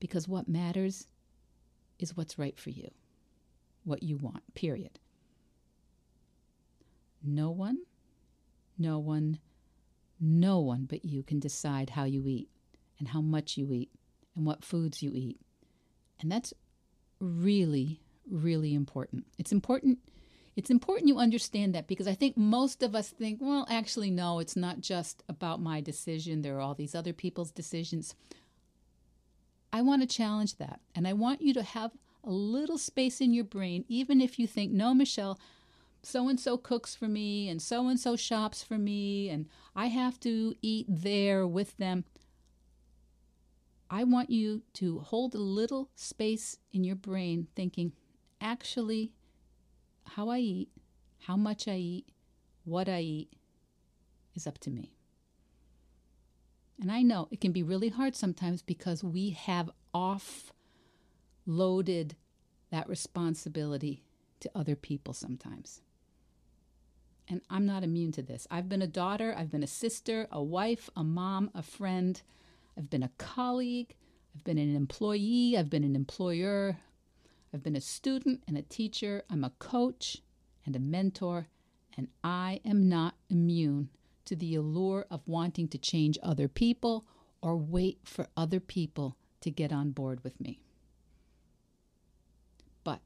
Because 0.00 0.26
what 0.26 0.48
matters 0.48 1.06
is 1.98 2.16
what's 2.16 2.38
right 2.38 2.58
for 2.58 2.70
you, 2.70 2.90
what 3.84 4.02
you 4.02 4.16
want, 4.16 4.42
period. 4.54 4.98
No 7.22 7.50
one, 7.50 7.80
no 8.78 8.98
one, 8.98 9.40
no 10.18 10.58
one 10.58 10.86
but 10.86 11.04
you 11.04 11.22
can 11.22 11.38
decide 11.38 11.90
how 11.90 12.04
you 12.04 12.26
eat 12.26 12.48
and 12.98 13.08
how 13.08 13.20
much 13.20 13.58
you 13.58 13.70
eat 13.70 13.90
and 14.34 14.46
what 14.46 14.64
foods 14.64 15.02
you 15.02 15.12
eat. 15.14 15.38
And 16.18 16.32
that's 16.32 16.54
really, 17.20 18.00
really 18.26 18.72
important. 18.72 19.26
It's 19.38 19.52
important. 19.52 19.98
It's 20.54 20.70
important 20.70 21.08
you 21.08 21.18
understand 21.18 21.74
that 21.74 21.86
because 21.86 22.06
I 22.06 22.14
think 22.14 22.36
most 22.36 22.82
of 22.82 22.94
us 22.94 23.08
think, 23.08 23.38
well, 23.40 23.66
actually, 23.70 24.10
no, 24.10 24.38
it's 24.38 24.56
not 24.56 24.80
just 24.80 25.22
about 25.28 25.62
my 25.62 25.80
decision. 25.80 26.42
There 26.42 26.56
are 26.56 26.60
all 26.60 26.74
these 26.74 26.94
other 26.94 27.14
people's 27.14 27.50
decisions. 27.50 28.14
I 29.72 29.80
want 29.80 30.02
to 30.02 30.06
challenge 30.16 30.56
that. 30.56 30.80
And 30.94 31.08
I 31.08 31.14
want 31.14 31.40
you 31.40 31.54
to 31.54 31.62
have 31.62 31.92
a 32.22 32.30
little 32.30 32.76
space 32.76 33.20
in 33.20 33.32
your 33.32 33.44
brain, 33.44 33.84
even 33.88 34.20
if 34.20 34.38
you 34.38 34.46
think, 34.46 34.72
no, 34.72 34.92
Michelle, 34.92 35.40
so 36.02 36.28
and 36.28 36.38
so 36.38 36.56
cooks 36.58 36.94
for 36.94 37.08
me 37.08 37.48
and 37.48 37.62
so 37.62 37.88
and 37.88 37.98
so 37.98 38.16
shops 38.16 38.62
for 38.62 38.76
me 38.76 39.28
and 39.28 39.46
I 39.74 39.86
have 39.86 40.18
to 40.20 40.54
eat 40.60 40.86
there 40.88 41.46
with 41.46 41.76
them. 41.78 42.04
I 43.88 44.04
want 44.04 44.30
you 44.30 44.62
to 44.74 45.00
hold 45.00 45.34
a 45.34 45.38
little 45.38 45.90
space 45.94 46.58
in 46.72 46.82
your 46.82 46.96
brain 46.96 47.48
thinking, 47.54 47.92
actually, 48.40 49.12
how 50.16 50.28
I 50.28 50.38
eat, 50.38 50.68
how 51.20 51.36
much 51.36 51.68
I 51.68 51.76
eat, 51.76 52.06
what 52.64 52.88
I 52.88 53.00
eat 53.00 53.32
is 54.34 54.46
up 54.46 54.58
to 54.60 54.70
me. 54.70 54.94
And 56.80 56.90
I 56.90 57.02
know 57.02 57.28
it 57.30 57.40
can 57.40 57.52
be 57.52 57.62
really 57.62 57.88
hard 57.88 58.16
sometimes 58.16 58.62
because 58.62 59.04
we 59.04 59.30
have 59.30 59.70
off 59.94 60.52
loaded 61.46 62.16
that 62.70 62.88
responsibility 62.88 64.02
to 64.40 64.50
other 64.54 64.74
people 64.74 65.14
sometimes. 65.14 65.80
And 67.28 67.40
I'm 67.48 67.66
not 67.66 67.84
immune 67.84 68.12
to 68.12 68.22
this. 68.22 68.46
I've 68.50 68.68
been 68.68 68.82
a 68.82 68.86
daughter, 68.86 69.34
I've 69.36 69.50
been 69.50 69.62
a 69.62 69.68
sister, 69.68 70.26
a 70.32 70.42
wife, 70.42 70.90
a 70.96 71.04
mom, 71.04 71.50
a 71.54 71.62
friend, 71.62 72.20
I've 72.76 72.90
been 72.90 73.02
a 73.02 73.10
colleague, 73.18 73.94
I've 74.34 74.44
been 74.44 74.58
an 74.58 74.74
employee, 74.74 75.56
I've 75.56 75.70
been 75.70 75.84
an 75.84 75.94
employer, 75.94 76.78
I've 77.52 77.62
been 77.62 77.76
a 77.76 77.80
student 77.80 78.42
and 78.48 78.56
a 78.56 78.62
teacher, 78.62 79.24
I'm 79.28 79.44
a 79.44 79.50
coach 79.58 80.18
and 80.64 80.74
a 80.74 80.80
mentor, 80.80 81.48
and 81.96 82.08
I 82.24 82.60
am 82.64 82.88
not 82.88 83.14
immune 83.28 83.90
to 84.24 84.36
the 84.36 84.54
allure 84.54 85.06
of 85.10 85.26
wanting 85.26 85.68
to 85.68 85.78
change 85.78 86.18
other 86.22 86.48
people 86.48 87.04
or 87.42 87.56
wait 87.56 87.98
for 88.04 88.28
other 88.36 88.60
people 88.60 89.16
to 89.40 89.50
get 89.50 89.72
on 89.72 89.90
board 89.90 90.22
with 90.24 90.40
me. 90.40 90.60
But 92.84 93.00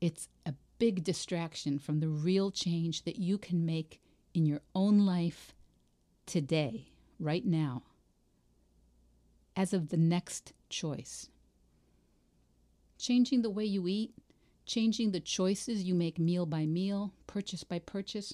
it's 0.00 0.28
a 0.44 0.54
big 0.78 1.04
distraction 1.04 1.78
from 1.78 2.00
the 2.00 2.08
real 2.08 2.50
change 2.50 3.04
that 3.04 3.16
you 3.16 3.38
can 3.38 3.64
make 3.64 4.00
in 4.34 4.44
your 4.44 4.60
own 4.74 5.06
life 5.06 5.54
today, 6.26 6.88
right 7.18 7.46
now 7.46 7.84
as 9.56 9.72
of 9.72 9.88
the 9.88 9.96
next 9.96 10.52
choice. 10.68 11.28
Changing 13.04 13.42
the 13.42 13.50
way 13.50 13.66
you 13.66 13.86
eat, 13.86 14.14
changing 14.64 15.10
the 15.10 15.20
choices 15.20 15.82
you 15.82 15.94
make 15.94 16.18
meal 16.18 16.46
by 16.46 16.64
meal, 16.64 17.12
purchase 17.26 17.62
by 17.62 17.78
purchase, 17.78 18.32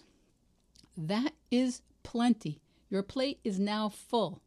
that 0.97 1.33
is 1.51 1.83
plenty. 2.05 2.61
Your 2.89 3.03
plate 3.03 3.41
is 3.43 3.59
now 3.59 3.89
full. 3.89 4.43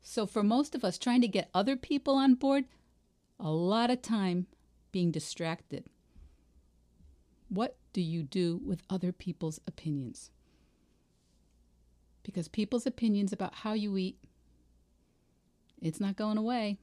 So, 0.00 0.24
for 0.24 0.44
most 0.44 0.76
of 0.76 0.84
us, 0.84 0.98
trying 0.98 1.20
to 1.22 1.26
get 1.26 1.50
other 1.52 1.74
people 1.74 2.14
on 2.14 2.34
board, 2.34 2.66
a 3.40 3.50
lot 3.50 3.90
of 3.90 4.02
time 4.02 4.46
being 4.92 5.10
distracted. 5.10 5.86
What 7.48 7.76
do 7.92 8.00
you 8.00 8.22
do 8.22 8.60
with 8.64 8.84
other 8.88 9.10
people's 9.10 9.58
opinions? 9.66 10.30
Because 12.22 12.46
people's 12.46 12.86
opinions 12.86 13.32
about 13.32 13.56
how 13.56 13.72
you 13.72 13.96
eat, 13.96 14.18
it's 15.82 15.98
not 15.98 16.14
going 16.14 16.38
away. 16.38 16.78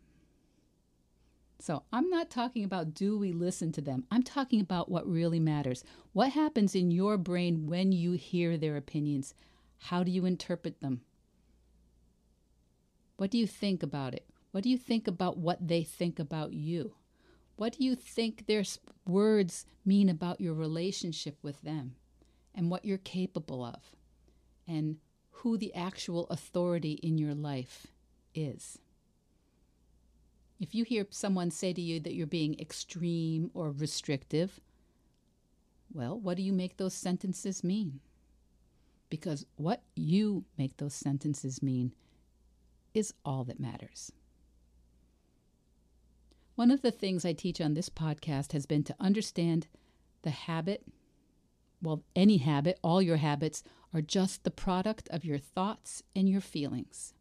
So 1.64 1.84
I'm 1.94 2.10
not 2.10 2.30
talking 2.30 2.66
about 2.66 2.94
do 2.94 3.18
we 3.18 3.32
listen 3.32 3.72
to 3.72 3.80
them. 3.80 4.04
I'm 4.12 4.22
talking 4.22 4.60
about 4.60 4.92
what 4.92 5.08
really 5.08 5.40
matters. 5.40 5.86
What 6.12 6.34
happens 6.34 6.76
in 6.76 6.92
your 6.92 7.18
brain 7.18 7.68
when 7.68 7.94
you 7.94 8.12
hear 8.12 8.58
their 8.58 8.76
opinions? 8.76 9.34
How 9.78 10.04
do 10.04 10.12
you 10.12 10.26
interpret 10.26 10.82
them? 10.82 11.04
What 13.16 13.32
do 13.32 13.38
you 13.38 13.48
think 13.48 13.82
about 13.82 14.14
it? 14.14 14.26
What 14.52 14.66
do 14.66 14.70
you 14.70 14.78
think 14.78 15.08
about 15.08 15.38
what 15.38 15.66
they 15.66 15.84
think 15.84 16.20
about 16.20 16.52
you? 16.52 16.96
What 17.56 17.78
do 17.78 17.86
you 17.86 17.96
think 17.96 18.46
their 18.46 18.66
words 19.08 19.66
mean 19.86 20.10
about 20.10 20.42
your 20.42 20.56
relationship 20.56 21.38
with 21.42 21.62
them 21.62 21.96
and 22.54 22.70
what 22.70 22.84
you're 22.84 22.98
capable 22.98 23.64
of 23.64 23.96
and 24.68 24.98
who 25.30 25.58
the 25.58 25.74
actual 25.74 26.28
authority 26.28 27.00
in 27.02 27.18
your 27.18 27.34
life 27.34 27.88
is? 28.36 28.80
If 30.60 30.74
you 30.74 30.84
hear 30.84 31.06
someone 31.10 31.52
say 31.52 31.74
to 31.74 31.82
you 31.82 32.00
that 32.02 32.14
you're 32.14 32.28
being 32.28 32.60
extreme 32.60 33.52
or 33.54 33.72
restrictive, 33.72 34.60
well, 35.94 36.20
what 36.20 36.38
do 36.38 36.44
you 36.44 36.54
make 36.54 36.78
those 36.78 36.94
sentences 36.94 37.64
mean? 37.64 38.00
Because 39.10 39.46
what 39.58 39.84
you 39.96 40.46
make 40.58 40.78
those 40.78 40.94
sentences 40.94 41.62
mean 41.62 41.94
is 42.94 43.14
all 43.26 43.44
that 43.44 43.60
matters. 43.60 44.12
One 46.56 46.72
of 46.72 46.82
the 46.82 46.92
things 46.92 47.26
I 47.26 47.34
teach 47.34 47.60
on 47.60 47.74
this 47.74 47.90
podcast 47.90 48.52
has 48.54 48.66
been 48.66 48.84
to 48.84 48.96
understand 49.00 49.68
the 50.22 50.30
habit. 50.30 50.86
Well, 51.82 52.04
any 52.16 52.38
habit, 52.38 52.80
all 52.84 53.02
your 53.02 53.18
habits 53.18 53.64
are 53.94 54.02
just 54.02 54.44
the 54.44 54.52
product 54.52 55.10
of 55.10 55.26
your 55.26 55.40
thoughts 55.40 56.04
and 56.16 56.30
your 56.30 56.42
feelings. 56.42 57.14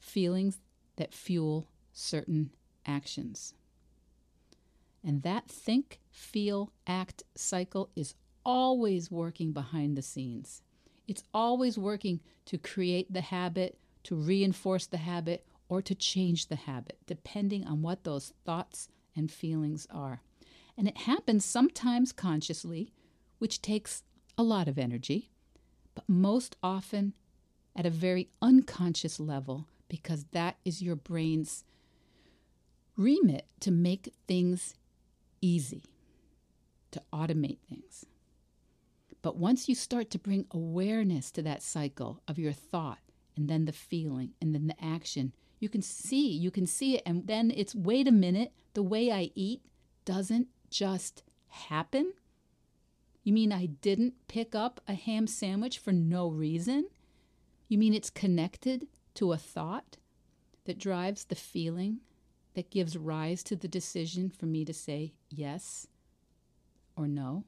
Feelings 0.00 0.60
that 0.96 1.14
fuel 1.14 1.68
certain 1.92 2.50
actions. 2.86 3.54
And 5.04 5.22
that 5.22 5.48
think, 5.48 6.00
feel, 6.10 6.72
act 6.86 7.24
cycle 7.34 7.90
is 7.96 8.14
always 8.44 9.10
working 9.10 9.52
behind 9.52 9.96
the 9.96 10.02
scenes. 10.02 10.62
It's 11.08 11.24
always 11.34 11.76
working 11.76 12.20
to 12.46 12.58
create 12.58 13.12
the 13.12 13.20
habit, 13.20 13.78
to 14.04 14.14
reinforce 14.14 14.86
the 14.86 14.98
habit, 14.98 15.46
or 15.68 15.82
to 15.82 15.94
change 15.94 16.46
the 16.46 16.56
habit, 16.56 16.98
depending 17.06 17.66
on 17.66 17.82
what 17.82 18.04
those 18.04 18.32
thoughts 18.44 18.88
and 19.16 19.30
feelings 19.30 19.86
are. 19.90 20.22
And 20.76 20.86
it 20.86 20.98
happens 20.98 21.44
sometimes 21.44 22.12
consciously, 22.12 22.92
which 23.38 23.62
takes 23.62 24.02
a 24.38 24.42
lot 24.42 24.68
of 24.68 24.78
energy, 24.78 25.30
but 25.94 26.08
most 26.08 26.56
often 26.62 27.14
at 27.74 27.86
a 27.86 27.90
very 27.90 28.28
unconscious 28.40 29.18
level, 29.18 29.66
because 29.88 30.24
that 30.32 30.56
is 30.64 30.82
your 30.82 30.96
brain's 30.96 31.64
remit 32.96 33.46
to 33.60 33.70
make 33.70 34.12
things 34.26 34.74
easy, 35.40 35.84
to 36.90 37.02
automate 37.12 37.58
things. 37.68 38.06
But 39.22 39.36
once 39.36 39.68
you 39.68 39.74
start 39.74 40.10
to 40.10 40.18
bring 40.18 40.46
awareness 40.50 41.30
to 41.32 41.42
that 41.42 41.62
cycle 41.62 42.20
of 42.26 42.38
your 42.38 42.52
thought 42.52 42.98
and 43.36 43.48
then 43.48 43.64
the 43.64 43.72
feeling 43.72 44.32
and 44.40 44.54
then 44.54 44.66
the 44.66 44.84
action, 44.84 45.32
you 45.60 45.68
can 45.68 45.82
see, 45.82 46.28
you 46.28 46.50
can 46.50 46.66
see 46.66 46.96
it. 46.96 47.02
And 47.06 47.26
then 47.26 47.52
it's 47.54 47.74
wait 47.74 48.08
a 48.08 48.12
minute, 48.12 48.52
the 48.74 48.82
way 48.82 49.12
I 49.12 49.30
eat 49.34 49.62
doesn't 50.04 50.48
just 50.70 51.22
happen. 51.48 52.12
You 53.22 53.32
mean 53.32 53.52
I 53.52 53.66
didn't 53.66 54.14
pick 54.26 54.56
up 54.56 54.80
a 54.88 54.94
ham 54.94 55.28
sandwich 55.28 55.78
for 55.78 55.92
no 55.92 56.28
reason? 56.28 56.88
You 57.68 57.78
mean 57.78 57.94
it's 57.94 58.10
connected 58.10 58.88
to 59.14 59.32
a 59.32 59.38
thought 59.38 59.98
that 60.64 60.78
drives 60.78 61.24
the 61.24 61.36
feeling 61.36 62.00
that 62.54 62.70
gives 62.70 62.96
rise 62.96 63.42
to 63.44 63.56
the 63.56 63.68
decision 63.68 64.30
for 64.30 64.46
me 64.46 64.64
to 64.64 64.72
say 64.72 65.14
yes 65.30 65.86
or 66.96 67.08
no? 67.08 67.44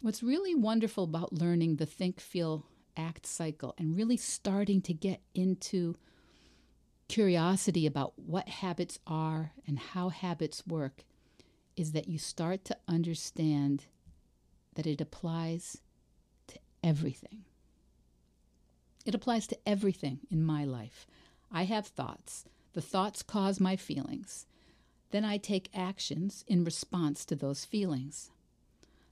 What's 0.00 0.22
really 0.22 0.54
wonderful 0.54 1.04
about 1.04 1.32
learning 1.32 1.76
the 1.76 1.86
think, 1.86 2.20
feel, 2.20 2.64
act 2.96 3.26
cycle 3.26 3.74
and 3.78 3.96
really 3.96 4.16
starting 4.16 4.80
to 4.82 4.92
get 4.92 5.20
into 5.34 5.96
curiosity 7.08 7.86
about 7.86 8.18
what 8.18 8.48
habits 8.48 8.98
are 9.06 9.52
and 9.66 9.78
how 9.78 10.08
habits 10.08 10.66
work 10.66 11.04
is 11.76 11.92
that 11.92 12.08
you 12.08 12.18
start 12.18 12.64
to 12.64 12.76
understand 12.88 13.84
that 14.74 14.86
it 14.86 15.00
applies 15.00 15.78
to 16.46 16.58
everything. 16.82 17.44
It 19.04 19.14
applies 19.14 19.46
to 19.48 19.58
everything 19.66 20.20
in 20.30 20.44
my 20.44 20.64
life. 20.64 21.06
I 21.50 21.64
have 21.64 21.86
thoughts. 21.86 22.44
The 22.72 22.80
thoughts 22.80 23.22
cause 23.22 23.58
my 23.60 23.76
feelings. 23.76 24.46
Then 25.10 25.24
I 25.24 25.38
take 25.38 25.70
actions 25.74 26.44
in 26.46 26.64
response 26.64 27.24
to 27.26 27.34
those 27.34 27.64
feelings. 27.64 28.30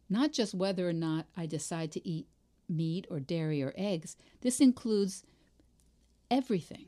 Not 0.09 0.33
just 0.33 0.55
whether 0.55 0.88
or 0.88 0.92
not 0.92 1.27
I 1.37 1.46
decide 1.46 1.92
to 1.92 2.09
eat 2.09 2.27
meat 2.68 3.07
or 3.11 3.20
dairy 3.20 3.62
or 3.62 3.74
eggs, 3.77 4.16
this 4.40 4.61
includes 4.61 5.24
everything. 6.31 6.87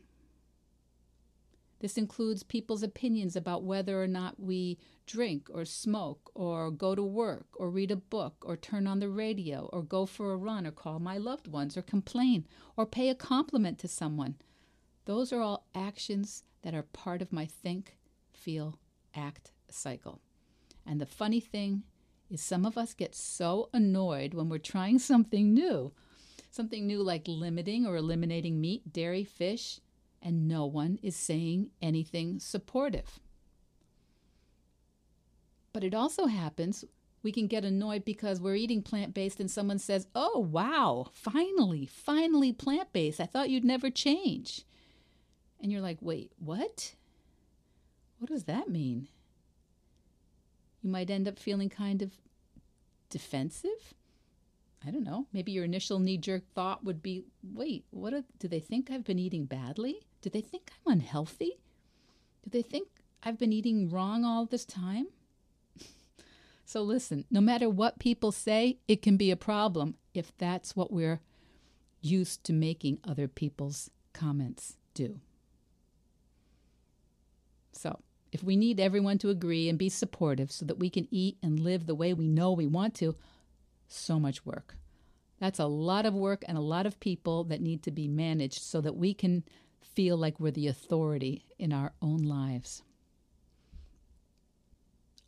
This 1.80 1.96
includes 1.96 2.42
people's 2.42 2.82
opinions 2.82 3.36
about 3.36 3.64
whether 3.64 4.02
or 4.02 4.06
not 4.06 4.38
we 4.38 4.78
drink 5.06 5.48
or 5.52 5.64
smoke 5.64 6.30
or 6.34 6.70
go 6.70 6.94
to 6.94 7.02
work 7.02 7.46
or 7.54 7.70
read 7.70 7.90
a 7.90 7.96
book 7.96 8.34
or 8.42 8.56
turn 8.56 8.86
on 8.86 9.00
the 9.00 9.08
radio 9.08 9.68
or 9.72 9.82
go 9.82 10.04
for 10.04 10.32
a 10.32 10.36
run 10.36 10.66
or 10.66 10.72
call 10.72 10.98
my 10.98 11.16
loved 11.16 11.48
ones 11.48 11.76
or 11.76 11.82
complain 11.82 12.46
or 12.76 12.84
pay 12.84 13.08
a 13.08 13.14
compliment 13.14 13.78
to 13.78 13.88
someone. 13.88 14.36
Those 15.10 15.32
are 15.32 15.40
all 15.40 15.66
actions 15.74 16.44
that 16.62 16.72
are 16.72 16.84
part 16.84 17.20
of 17.20 17.32
my 17.32 17.44
think, 17.44 17.96
feel, 18.32 18.78
act 19.12 19.50
cycle. 19.68 20.20
And 20.86 21.00
the 21.00 21.04
funny 21.04 21.40
thing 21.40 21.82
is, 22.30 22.40
some 22.40 22.64
of 22.64 22.78
us 22.78 22.94
get 22.94 23.16
so 23.16 23.70
annoyed 23.72 24.34
when 24.34 24.48
we're 24.48 24.58
trying 24.58 24.98
something 25.00 25.52
new, 25.52 25.90
something 26.52 26.86
new 26.86 27.02
like 27.02 27.26
limiting 27.26 27.88
or 27.88 27.96
eliminating 27.96 28.60
meat, 28.60 28.92
dairy, 28.92 29.24
fish, 29.24 29.80
and 30.22 30.46
no 30.46 30.64
one 30.64 30.96
is 31.02 31.16
saying 31.16 31.70
anything 31.82 32.38
supportive. 32.38 33.18
But 35.72 35.82
it 35.82 35.92
also 35.92 36.26
happens 36.26 36.84
we 37.24 37.32
can 37.32 37.48
get 37.48 37.64
annoyed 37.64 38.04
because 38.04 38.40
we're 38.40 38.54
eating 38.54 38.80
plant 38.80 39.12
based 39.12 39.40
and 39.40 39.50
someone 39.50 39.80
says, 39.80 40.06
Oh, 40.14 40.38
wow, 40.38 41.08
finally, 41.10 41.84
finally 41.84 42.52
plant 42.52 42.92
based. 42.92 43.18
I 43.18 43.26
thought 43.26 43.50
you'd 43.50 43.64
never 43.64 43.90
change. 43.90 44.64
And 45.62 45.70
you're 45.70 45.80
like, 45.80 45.98
Wait, 46.00 46.32
what? 46.38 46.94
What 48.18 48.30
does 48.30 48.44
that 48.44 48.68
mean? 48.68 49.08
You 50.82 50.90
might 50.90 51.10
end 51.10 51.28
up 51.28 51.38
feeling 51.38 51.68
kind 51.68 52.02
of 52.02 52.12
defensive. 53.08 53.94
I 54.86 54.90
don't 54.90 55.04
know. 55.04 55.26
Maybe 55.32 55.52
your 55.52 55.64
initial 55.64 55.98
knee 55.98 56.16
jerk 56.16 56.42
thought 56.54 56.84
would 56.84 57.02
be 57.02 57.24
wait, 57.42 57.84
what 57.90 58.14
do 58.38 58.48
they 58.48 58.60
think 58.60 58.90
I've 58.90 59.04
been 59.04 59.18
eating 59.18 59.44
badly? 59.44 60.00
Do 60.22 60.30
they 60.30 60.40
think 60.40 60.70
I'm 60.86 60.94
unhealthy? 60.94 61.58
Do 62.44 62.50
they 62.50 62.62
think 62.62 62.88
I've 63.22 63.38
been 63.38 63.52
eating 63.52 63.90
wrong 63.90 64.24
all 64.24 64.46
this 64.46 64.64
time? 64.64 65.08
so 66.64 66.82
listen, 66.82 67.26
no 67.30 67.42
matter 67.42 67.68
what 67.68 67.98
people 67.98 68.32
say, 68.32 68.78
it 68.88 69.02
can 69.02 69.18
be 69.18 69.30
a 69.30 69.36
problem 69.36 69.96
if 70.14 70.36
that's 70.38 70.74
what 70.74 70.92
we're 70.92 71.20
used 72.00 72.44
to 72.44 72.54
making 72.54 72.98
other 73.04 73.28
people's 73.28 73.90
comments 74.14 74.76
do. 74.94 75.20
So, 77.72 78.00
if 78.32 78.42
we 78.42 78.56
need 78.56 78.78
everyone 78.78 79.18
to 79.18 79.30
agree 79.30 79.68
and 79.68 79.78
be 79.78 79.88
supportive 79.88 80.52
so 80.52 80.64
that 80.66 80.78
we 80.78 80.90
can 80.90 81.08
eat 81.10 81.36
and 81.42 81.58
live 81.58 81.86
the 81.86 81.94
way 81.94 82.14
we 82.14 82.28
know 82.28 82.52
we 82.52 82.66
want 82.66 82.94
to, 82.96 83.16
so 83.88 84.20
much 84.20 84.46
work. 84.46 84.76
That's 85.40 85.58
a 85.58 85.66
lot 85.66 86.06
of 86.06 86.14
work 86.14 86.44
and 86.46 86.56
a 86.56 86.62
lot 86.62 86.86
of 86.86 87.00
people 87.00 87.44
that 87.44 87.60
need 87.60 87.82
to 87.84 87.90
be 87.90 88.06
managed 88.06 88.60
so 88.60 88.80
that 88.82 88.96
we 88.96 89.14
can 89.14 89.42
feel 89.80 90.16
like 90.16 90.38
we're 90.38 90.50
the 90.50 90.68
authority 90.68 91.46
in 91.58 91.72
our 91.72 91.92
own 92.00 92.18
lives. 92.18 92.82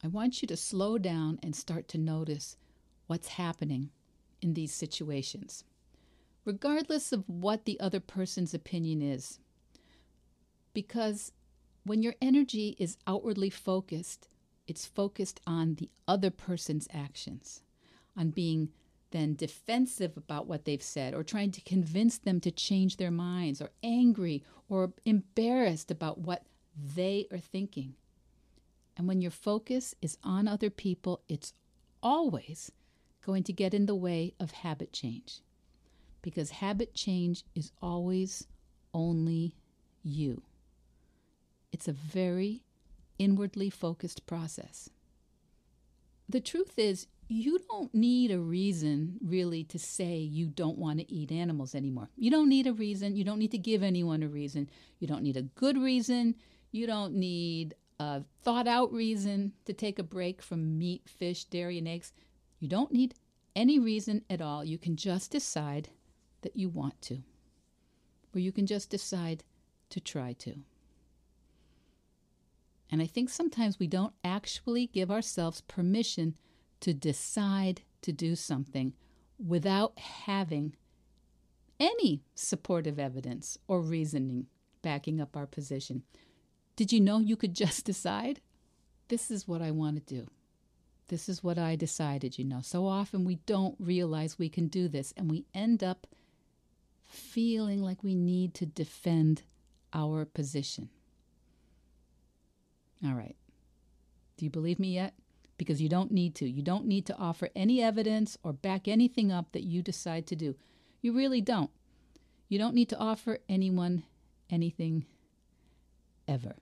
I 0.05 0.09
want 0.09 0.43
you 0.43 0.49
to 0.49 0.57
slow 0.57 0.99
down 0.99 1.39
and 1.43 1.57
start 1.57 1.89
to 1.89 1.99
notice 1.99 2.57
what's 3.07 3.29
happening 3.29 3.91
in 4.41 4.55
these 4.55 4.73
situations, 4.73 5.65
regardless 6.45 7.13
of 7.13 7.29
what 7.29 7.65
the 7.65 7.79
other 7.81 8.01
person's 8.01 8.53
opinion 8.53 9.01
is. 9.01 9.39
Because 10.75 11.33
when 11.85 12.03
your 12.03 12.15
energy 12.21 12.77
is 12.79 12.97
outwardly 13.07 13.51
focused, 13.51 14.29
it's 14.67 14.87
focused 14.87 15.41
on 15.47 15.75
the 15.75 15.91
other 16.07 16.31
person's 16.31 16.89
actions, 16.93 17.63
on 18.17 18.31
being 18.31 18.71
then 19.11 19.35
defensive 19.35 20.17
about 20.17 20.47
what 20.47 20.65
they've 20.65 20.83
said 20.83 21.15
or 21.15 21.23
trying 21.23 21.51
to 21.53 21.61
convince 21.63 22.19
them 22.19 22.41
to 22.41 22.51
change 22.51 22.97
their 22.97 23.11
minds 23.11 23.61
or 23.61 23.71
angry 23.83 24.43
or 24.69 24.93
embarrassed 25.05 25.91
about 25.91 26.19
what 26.19 26.47
they 26.97 27.27
are 27.31 27.39
thinking. 27.39 27.95
And 28.97 29.07
when 29.07 29.21
your 29.21 29.31
focus 29.31 29.95
is 30.01 30.17
on 30.25 30.49
other 30.49 30.71
people, 30.71 31.23
it's 31.29 31.53
always 32.03 32.73
going 33.25 33.43
to 33.45 33.53
get 33.53 33.75
in 33.75 33.87
the 33.87 33.95
way 33.95 34.35
of 34.41 34.51
habit 34.51 34.93
change. 34.93 35.41
Because 36.23 36.51
habit 36.51 36.95
change 36.95 37.45
is 37.55 37.73
always 37.81 38.47
only 38.95 39.55
you. 40.03 40.43
It's 41.73 41.89
a 41.89 41.93
very 41.93 42.63
inwardly 43.19 43.71
focused 43.71 44.27
process. 44.27 44.91
The 46.29 46.41
truth 46.41 46.79
is, 46.79 47.07
you 47.29 47.59
don't 47.71 47.95
need 47.95 48.31
a 48.31 48.39
reason 48.39 49.19
really 49.25 49.65
to 49.65 49.79
say 49.79 50.17
you 50.19 50.47
don't 50.47 50.79
want 50.79 50.99
to 50.99 51.11
eat 51.11 51.33
animals 51.33 51.75
anymore. 51.75 52.11
You 52.17 52.31
don't 52.31 52.49
need 52.49 52.67
a 52.67 52.73
reason. 52.73 53.17
You 53.17 53.25
don't 53.25 53.39
need 53.39 53.53
to 53.53 53.59
give 53.59 53.83
anyone 53.83 54.23
a 54.23 54.29
reason. 54.29 54.69
You 54.99 55.09
don't 55.09 55.23
need 55.23 55.37
a 55.37 55.43
good 55.43 55.79
reason. 55.79 56.35
You 56.71 56.87
don't 56.87 57.15
need 57.15 57.75
a 57.99 58.23
thought 58.43 58.69
out 58.69 58.93
reason 58.93 59.53
to 59.65 59.73
take 59.73 59.99
a 59.99 60.03
break 60.03 60.43
from 60.43 60.79
meat, 60.79 61.09
fish, 61.09 61.45
dairy, 61.45 61.79
and 61.79 61.89
eggs. 61.89 62.13
You 62.61 62.69
don't 62.69 62.93
need 62.93 63.15
any 63.57 63.79
reason 63.79 64.25
at 64.29 64.41
all. 64.41 64.65
You 64.65 64.79
can 64.79 64.97
just 64.97 65.31
decide 65.31 65.89
that 66.43 66.57
you 66.57 66.69
want 66.69 67.01
to, 67.03 67.23
or 68.35 68.41
you 68.41 68.53
can 68.53 68.67
just 68.67 68.91
decide 68.91 69.45
to 69.91 70.01
try 70.01 70.33
to. 70.35 70.57
And 72.93 73.01
I 73.01 73.07
think 73.07 73.31
sometimes 73.31 73.79
we 73.79 73.87
don't 73.87 74.13
actually 74.23 74.87
give 74.87 75.11
ourselves 75.11 75.63
permission 75.63 76.37
to 76.81 76.93
decide 76.93 77.81
to 78.03 78.13
do 78.13 78.37
something 78.37 78.93
without 79.45 79.99
having 79.99 80.77
any 81.81 82.23
supportive 82.35 82.99
evidence 82.99 83.57
or 83.67 83.81
reasoning 83.81 84.47
backing 84.83 85.23
up 85.23 85.37
our 85.37 85.47
position. 85.47 86.03
Did 86.77 86.93
you 86.93 87.01
know 87.01 87.19
you 87.19 87.35
could 87.35 87.55
just 87.65 87.87
decide? 87.87 88.43
This 89.09 89.31
is 89.31 89.49
what 89.49 89.63
I 89.63 89.71
want 89.71 89.97
to 90.07 90.15
do. 90.15 90.27
This 91.09 91.31
is 91.31 91.43
what 91.43 91.59
I 91.59 91.77
decided, 91.77 92.39
you 92.39 92.45
know. 92.45 92.61
So 92.61 92.87
often 92.87 93.25
we 93.25 93.37
don't 93.47 93.75
realize 93.79 94.39
we 94.39 94.51
can 94.51 94.69
do 94.69 94.87
this 94.87 95.15
and 95.17 95.31
we 95.31 95.47
end 95.55 95.83
up 95.83 96.07
feeling 97.03 97.83
like 97.83 98.03
we 98.03 98.15
need 98.15 98.53
to 98.55 98.67
defend 98.67 99.43
our 99.95 100.25
position. 100.27 100.91
All 103.05 103.15
right. 103.15 103.37
Do 104.37 104.45
you 104.45 104.51
believe 104.51 104.79
me 104.79 104.95
yet? 104.95 105.15
Because 105.59 105.81
you 105.81 105.89
don't 105.89 106.11
need 106.11 106.35
to. 106.37 106.49
You 106.49 106.63
don't 106.63 106.87
need 106.87 107.07
to 107.07 107.17
offer 107.17 107.49
any 107.55 107.83
evidence 107.83 108.39
or 108.43 108.53
back 108.53 108.89
anything 108.89 109.31
up 109.31 109.53
that 109.53 109.65
you 109.65 109.83
decide 109.83 110.27
to 110.29 110.37
do. 110.37 110.57
You 111.01 111.13
really 111.13 111.41
don't. 111.41 111.71
You 112.49 112.59
don't 112.59 112.75
need 112.75 112.89
to 112.91 112.99
offer 112.99 113.39
anyone 113.49 114.05
anything 114.51 115.07
ever. 116.29 116.57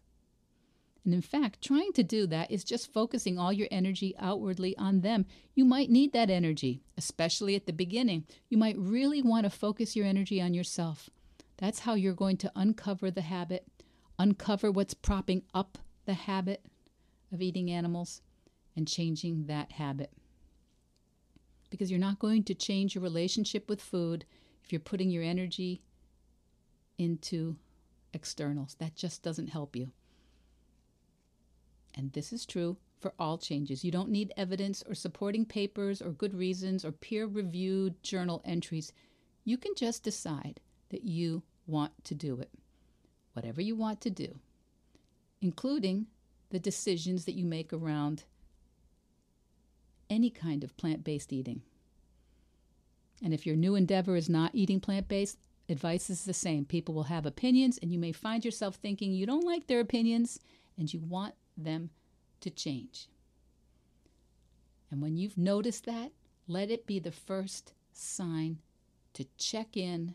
And 1.04 1.14
in 1.14 1.22
fact, 1.22 1.62
trying 1.62 1.92
to 1.94 2.02
do 2.02 2.26
that 2.26 2.50
is 2.50 2.62
just 2.62 2.92
focusing 2.92 3.38
all 3.38 3.52
your 3.52 3.68
energy 3.70 4.14
outwardly 4.18 4.76
on 4.76 5.00
them. 5.00 5.24
You 5.54 5.64
might 5.64 5.90
need 5.90 6.12
that 6.12 6.30
energy, 6.30 6.82
especially 6.98 7.56
at 7.56 7.66
the 7.66 7.72
beginning. 7.72 8.26
You 8.48 8.58
might 8.58 8.76
really 8.78 9.22
want 9.22 9.44
to 9.44 9.50
focus 9.50 9.96
your 9.96 10.06
energy 10.06 10.40
on 10.40 10.52
yourself. 10.52 11.08
That's 11.56 11.80
how 11.80 11.94
you're 11.94 12.14
going 12.14 12.36
to 12.38 12.52
uncover 12.54 13.10
the 13.10 13.22
habit, 13.22 13.66
uncover 14.18 14.70
what's 14.70 14.94
propping 14.94 15.42
up 15.54 15.78
the 16.06 16.14
habit 16.14 16.64
of 17.32 17.42
eating 17.42 17.70
animals 17.70 18.22
and 18.76 18.88
changing 18.88 19.46
that 19.46 19.72
habit. 19.72 20.10
Because 21.70 21.90
you're 21.90 22.00
not 22.00 22.18
going 22.18 22.44
to 22.44 22.54
change 22.54 22.94
your 22.94 23.02
relationship 23.02 23.68
with 23.68 23.80
food 23.80 24.24
if 24.64 24.72
you're 24.72 24.80
putting 24.80 25.10
your 25.10 25.22
energy 25.22 25.82
into 26.98 27.56
externals. 28.12 28.76
That 28.78 28.96
just 28.96 29.22
doesn't 29.22 29.48
help 29.48 29.76
you. 29.76 29.92
And 31.94 32.12
this 32.12 32.32
is 32.32 32.46
true 32.46 32.76
for 33.00 33.14
all 33.18 33.38
changes. 33.38 33.84
You 33.84 33.90
don't 33.90 34.10
need 34.10 34.32
evidence 34.36 34.82
or 34.86 34.94
supporting 34.94 35.44
papers 35.44 36.02
or 36.02 36.10
good 36.10 36.34
reasons 36.34 36.84
or 36.84 36.92
peer 36.92 37.26
reviewed 37.26 38.02
journal 38.02 38.42
entries. 38.44 38.92
You 39.44 39.56
can 39.56 39.74
just 39.74 40.02
decide 40.02 40.60
that 40.90 41.04
you 41.04 41.42
want 41.66 41.92
to 42.04 42.14
do 42.14 42.38
it. 42.40 42.50
Whatever 43.32 43.60
you 43.60 43.74
want 43.74 44.00
to 44.02 44.10
do 44.10 44.38
including 45.40 46.06
the 46.50 46.58
decisions 46.58 47.24
that 47.24 47.34
you 47.34 47.44
make 47.44 47.72
around 47.72 48.24
any 50.08 50.30
kind 50.30 50.64
of 50.64 50.76
plant 50.76 51.04
based 51.04 51.32
eating. 51.32 51.62
And 53.22 53.32
if 53.32 53.46
your 53.46 53.56
new 53.56 53.74
endeavor 53.74 54.16
is 54.16 54.28
not 54.28 54.54
eating 54.54 54.80
plant 54.80 55.08
based, 55.08 55.38
advice 55.68 56.10
is 56.10 56.24
the 56.24 56.34
same. 56.34 56.64
People 56.64 56.94
will 56.94 57.04
have 57.04 57.26
opinions, 57.26 57.78
and 57.80 57.92
you 57.92 57.98
may 57.98 58.12
find 58.12 58.44
yourself 58.44 58.76
thinking 58.76 59.12
you 59.12 59.26
don't 59.26 59.44
like 59.44 59.66
their 59.66 59.80
opinions 59.80 60.40
and 60.76 60.92
you 60.92 61.00
want 61.00 61.34
them 61.56 61.90
to 62.40 62.50
change. 62.50 63.08
And 64.90 65.00
when 65.00 65.16
you've 65.16 65.38
noticed 65.38 65.84
that, 65.86 66.10
let 66.48 66.70
it 66.70 66.86
be 66.86 66.98
the 66.98 67.12
first 67.12 67.72
sign 67.92 68.58
to 69.14 69.24
check 69.36 69.76
in 69.76 70.14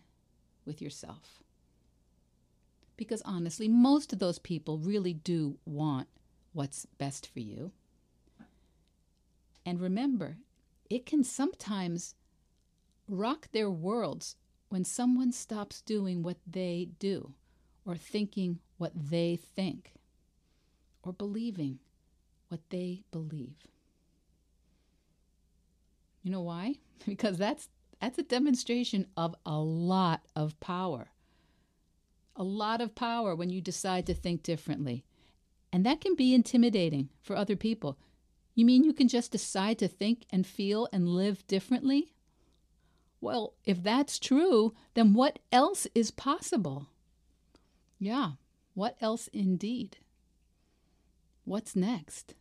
with 0.65 0.81
yourself. 0.81 1.43
Because 2.97 3.21
honestly, 3.23 3.67
most 3.67 4.13
of 4.13 4.19
those 4.19 4.39
people 4.39 4.77
really 4.77 5.13
do 5.13 5.58
want 5.65 6.08
what's 6.53 6.86
best 6.97 7.27
for 7.27 7.39
you. 7.39 7.71
And 9.65 9.81
remember, 9.81 10.38
it 10.89 11.05
can 11.05 11.23
sometimes 11.23 12.15
rock 13.10 13.49
their 13.51 13.69
worlds 13.69 14.36
when 14.69 14.84
someone 14.84 15.31
stops 15.31 15.81
doing 15.81 16.23
what 16.23 16.38
they 16.47 16.89
do, 16.99 17.34
or 17.86 17.95
thinking 17.95 18.60
what 18.77 18.91
they 18.95 19.36
think, 19.36 19.93
or 21.03 21.13
believing 21.13 21.79
what 22.47 22.62
they 22.69 23.03
believe. 23.12 23.67
You 26.23 26.31
know 26.31 26.41
why? 26.41 26.75
Because 27.05 27.38
that's 27.38 27.69
that's 27.99 28.17
a 28.17 28.23
demonstration 28.23 29.08
of 29.15 29.36
a 29.45 29.60
lot 29.60 30.21
of 30.36 30.60
power. 30.60 31.10
A 32.36 32.43
lot 32.43 32.82
of 32.82 32.95
power 32.95 33.36
when 33.36 33.50
you 33.50 33.62
decide 33.62 34.06
to 34.08 34.13
think 34.13 34.43
differently. 34.43 35.06
And 35.71 35.86
that 35.86 36.02
can 36.02 36.15
be 36.15 36.34
intimidating 36.34 37.10
for 37.21 37.36
other 37.36 37.56
people. 37.56 37.98
You 38.54 38.65
mean 38.65 38.84
you 38.84 38.93
can 38.93 39.08
just 39.08 39.32
decide 39.32 39.78
to 39.80 39.88
think 39.88 40.26
and 40.30 40.48
feel 40.48 40.88
and 40.93 41.08
live 41.08 41.45
differently? 41.48 42.13
Well, 43.19 43.54
if 43.65 43.84
that's 43.84 44.19
true, 44.19 44.74
then 44.93 45.13
what 45.13 45.39
else 45.52 45.88
is 45.95 46.12
possible? 46.12 46.88
Yeah, 48.00 48.32
what 48.74 48.95
else 49.02 49.28
indeed? 49.34 49.98
What's 51.43 51.76
next? 51.76 52.36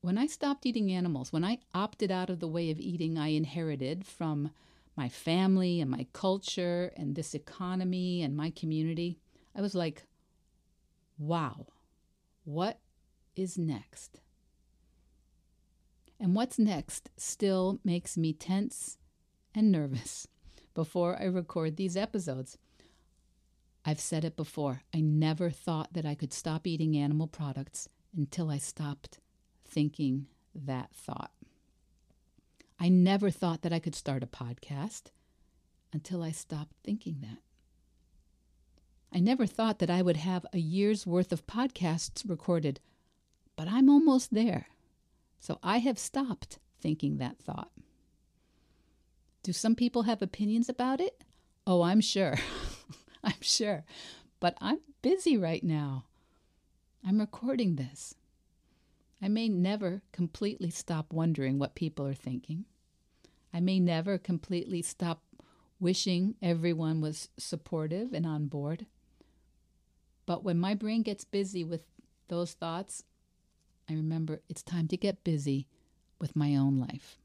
When 0.00 0.18
I 0.18 0.26
stopped 0.26 0.66
eating 0.66 0.92
animals, 0.92 1.32
when 1.32 1.44
I 1.44 1.58
opted 1.74 2.10
out 2.10 2.30
of 2.30 2.40
the 2.40 2.48
way 2.48 2.70
of 2.70 2.78
eating 2.78 3.18
I 3.18 3.28
inherited 3.28 4.06
from 4.06 4.50
my 4.96 5.08
family 5.08 5.80
and 5.80 5.90
my 5.90 6.06
culture 6.12 6.92
and 6.96 7.14
this 7.14 7.34
economy 7.34 8.22
and 8.22 8.36
my 8.36 8.50
community, 8.50 9.18
I 9.54 9.60
was 9.60 9.74
like, 9.74 10.04
wow, 11.18 11.66
what 12.44 12.78
is 13.34 13.58
next? 13.58 14.20
And 16.18 16.34
what's 16.34 16.58
next 16.58 17.10
still 17.16 17.80
makes 17.84 18.16
me 18.16 18.32
tense 18.32 18.96
and 19.54 19.70
nervous 19.70 20.26
before 20.74 21.16
I 21.20 21.24
record 21.24 21.76
these 21.76 21.96
episodes. 21.96 22.56
I've 23.84 24.00
said 24.00 24.24
it 24.24 24.36
before. 24.36 24.82
I 24.94 25.00
never 25.00 25.50
thought 25.50 25.92
that 25.92 26.06
I 26.06 26.14
could 26.14 26.32
stop 26.32 26.66
eating 26.66 26.96
animal 26.96 27.28
products 27.28 27.88
until 28.16 28.50
I 28.50 28.58
stopped 28.58 29.20
thinking 29.64 30.26
that 30.54 30.90
thought. 30.92 31.30
I 32.78 32.88
never 32.88 33.30
thought 33.30 33.62
that 33.62 33.72
I 33.72 33.78
could 33.78 33.94
start 33.94 34.22
a 34.22 34.26
podcast 34.26 35.04
until 35.92 36.22
I 36.22 36.30
stopped 36.30 36.74
thinking 36.84 37.18
that. 37.22 37.38
I 39.12 39.20
never 39.20 39.46
thought 39.46 39.78
that 39.78 39.90
I 39.90 40.02
would 40.02 40.18
have 40.18 40.44
a 40.52 40.58
year's 40.58 41.06
worth 41.06 41.32
of 41.32 41.46
podcasts 41.46 42.28
recorded, 42.28 42.80
but 43.56 43.68
I'm 43.68 43.88
almost 43.88 44.34
there. 44.34 44.66
So 45.40 45.58
I 45.62 45.78
have 45.78 45.98
stopped 45.98 46.58
thinking 46.80 47.16
that 47.16 47.38
thought. 47.38 47.70
Do 49.42 49.52
some 49.52 49.74
people 49.74 50.02
have 50.02 50.22
opinions 50.22 50.68
about 50.68 51.00
it? 51.00 51.22
Oh, 51.66 51.82
I'm 51.82 52.00
sure. 52.00 52.36
I'm 53.24 53.40
sure. 53.40 53.84
But 54.40 54.56
I'm 54.60 54.80
busy 55.02 55.36
right 55.36 55.62
now. 55.64 56.04
I'm 57.06 57.20
recording 57.20 57.76
this. 57.76 58.14
I 59.26 59.28
may 59.28 59.48
never 59.48 60.02
completely 60.12 60.70
stop 60.70 61.12
wondering 61.12 61.58
what 61.58 61.74
people 61.74 62.06
are 62.06 62.14
thinking. 62.14 62.64
I 63.52 63.58
may 63.58 63.80
never 63.80 64.18
completely 64.18 64.82
stop 64.82 65.20
wishing 65.80 66.36
everyone 66.40 67.00
was 67.00 67.28
supportive 67.36 68.12
and 68.12 68.24
on 68.24 68.46
board. 68.46 68.86
But 70.26 70.44
when 70.44 70.60
my 70.60 70.74
brain 70.74 71.02
gets 71.02 71.24
busy 71.24 71.64
with 71.64 71.80
those 72.28 72.52
thoughts, 72.52 73.02
I 73.90 73.94
remember 73.94 74.42
it's 74.48 74.62
time 74.62 74.86
to 74.86 74.96
get 74.96 75.24
busy 75.24 75.66
with 76.20 76.36
my 76.36 76.54
own 76.54 76.78
life. 76.78 77.18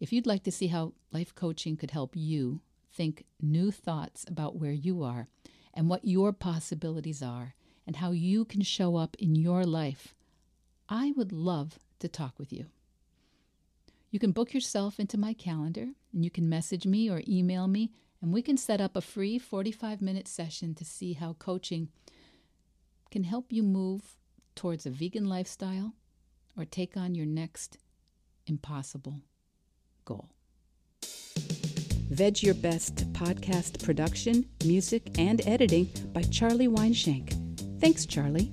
If 0.00 0.12
you'd 0.12 0.26
like 0.26 0.42
to 0.42 0.50
see 0.50 0.66
how 0.66 0.94
life 1.12 1.32
coaching 1.36 1.76
could 1.76 1.92
help 1.92 2.16
you 2.16 2.62
think 2.92 3.26
new 3.40 3.70
thoughts 3.70 4.24
about 4.26 4.56
where 4.56 4.72
you 4.72 5.04
are 5.04 5.28
and 5.72 5.88
what 5.88 6.04
your 6.04 6.32
possibilities 6.32 7.22
are 7.22 7.54
and 7.86 7.96
how 7.96 8.12
you 8.12 8.44
can 8.44 8.62
show 8.62 8.96
up 8.96 9.16
in 9.18 9.34
your 9.34 9.64
life, 9.64 10.14
I 10.88 11.12
would 11.16 11.32
love 11.32 11.78
to 12.00 12.08
talk 12.08 12.38
with 12.38 12.52
you. 12.52 12.66
You 14.10 14.18
can 14.18 14.32
book 14.32 14.54
yourself 14.54 15.00
into 15.00 15.18
my 15.18 15.32
calendar 15.32 15.88
and 16.12 16.24
you 16.24 16.30
can 16.30 16.48
message 16.48 16.86
me 16.86 17.10
or 17.10 17.22
email 17.26 17.66
me, 17.66 17.90
and 18.22 18.32
we 18.32 18.42
can 18.42 18.56
set 18.56 18.80
up 18.80 18.96
a 18.96 19.00
free 19.00 19.38
45 19.38 20.00
minute 20.00 20.28
session 20.28 20.74
to 20.76 20.84
see 20.84 21.14
how 21.14 21.34
coaching 21.38 21.88
can 23.10 23.24
help 23.24 23.52
you 23.52 23.62
move 23.62 24.16
towards 24.54 24.86
a 24.86 24.90
vegan 24.90 25.26
lifestyle 25.26 25.94
or 26.56 26.64
take 26.64 26.96
on 26.96 27.14
your 27.14 27.26
next 27.26 27.78
impossible 28.46 29.20
goal. 30.04 30.30
Veg 32.10 32.42
Your 32.42 32.54
Best 32.54 33.12
podcast 33.12 33.82
production, 33.82 34.48
music, 34.64 35.18
and 35.18 35.40
editing 35.46 35.90
by 36.12 36.22
Charlie 36.22 36.68
Weinshank. 36.68 37.43
Thanks, 37.80 38.06
Charlie. 38.06 38.52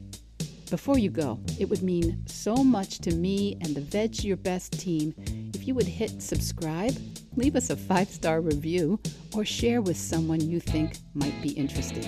Before 0.69 0.97
you 0.97 1.09
go, 1.09 1.39
it 1.59 1.69
would 1.69 1.83
mean 1.83 2.23
so 2.27 2.55
much 2.55 2.99
to 2.99 3.13
me 3.13 3.57
and 3.61 3.75
the 3.75 3.81
Veg 3.81 4.23
Your 4.23 4.37
Best 4.37 4.79
team 4.79 5.13
if 5.53 5.67
you 5.67 5.75
would 5.75 5.87
hit 5.87 6.21
subscribe, 6.21 6.95
leave 7.35 7.55
us 7.55 7.69
a 7.69 7.75
five 7.75 8.07
star 8.07 8.41
review, 8.41 8.99
or 9.35 9.45
share 9.45 9.81
with 9.81 9.97
someone 9.97 10.41
you 10.41 10.59
think 10.59 10.97
might 11.13 11.39
be 11.41 11.49
interested 11.49 12.07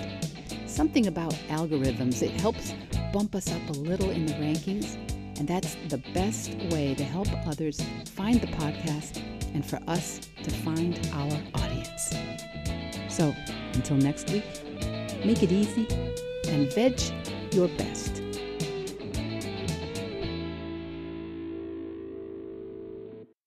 something 0.74 1.06
about 1.06 1.32
algorithms. 1.48 2.20
It 2.20 2.32
helps 2.40 2.74
bump 3.12 3.34
us 3.34 3.50
up 3.50 3.68
a 3.68 3.72
little 3.72 4.10
in 4.10 4.26
the 4.26 4.34
rankings, 4.34 4.96
and 5.38 5.46
that's 5.46 5.76
the 5.88 5.98
best 6.12 6.52
way 6.72 6.94
to 6.96 7.04
help 7.04 7.28
others 7.46 7.80
find 8.06 8.40
the 8.40 8.48
podcast 8.48 9.22
and 9.54 9.64
for 9.64 9.78
us 9.86 10.20
to 10.42 10.50
find 10.50 10.98
our 11.12 11.62
audience. 11.62 12.14
So, 13.08 13.34
until 13.74 13.96
next 13.96 14.30
week, 14.30 14.44
make 15.24 15.42
it 15.42 15.52
easy 15.52 15.86
and 16.54 16.72
veg 16.72 17.00
your 17.52 17.68
best. 17.76 18.23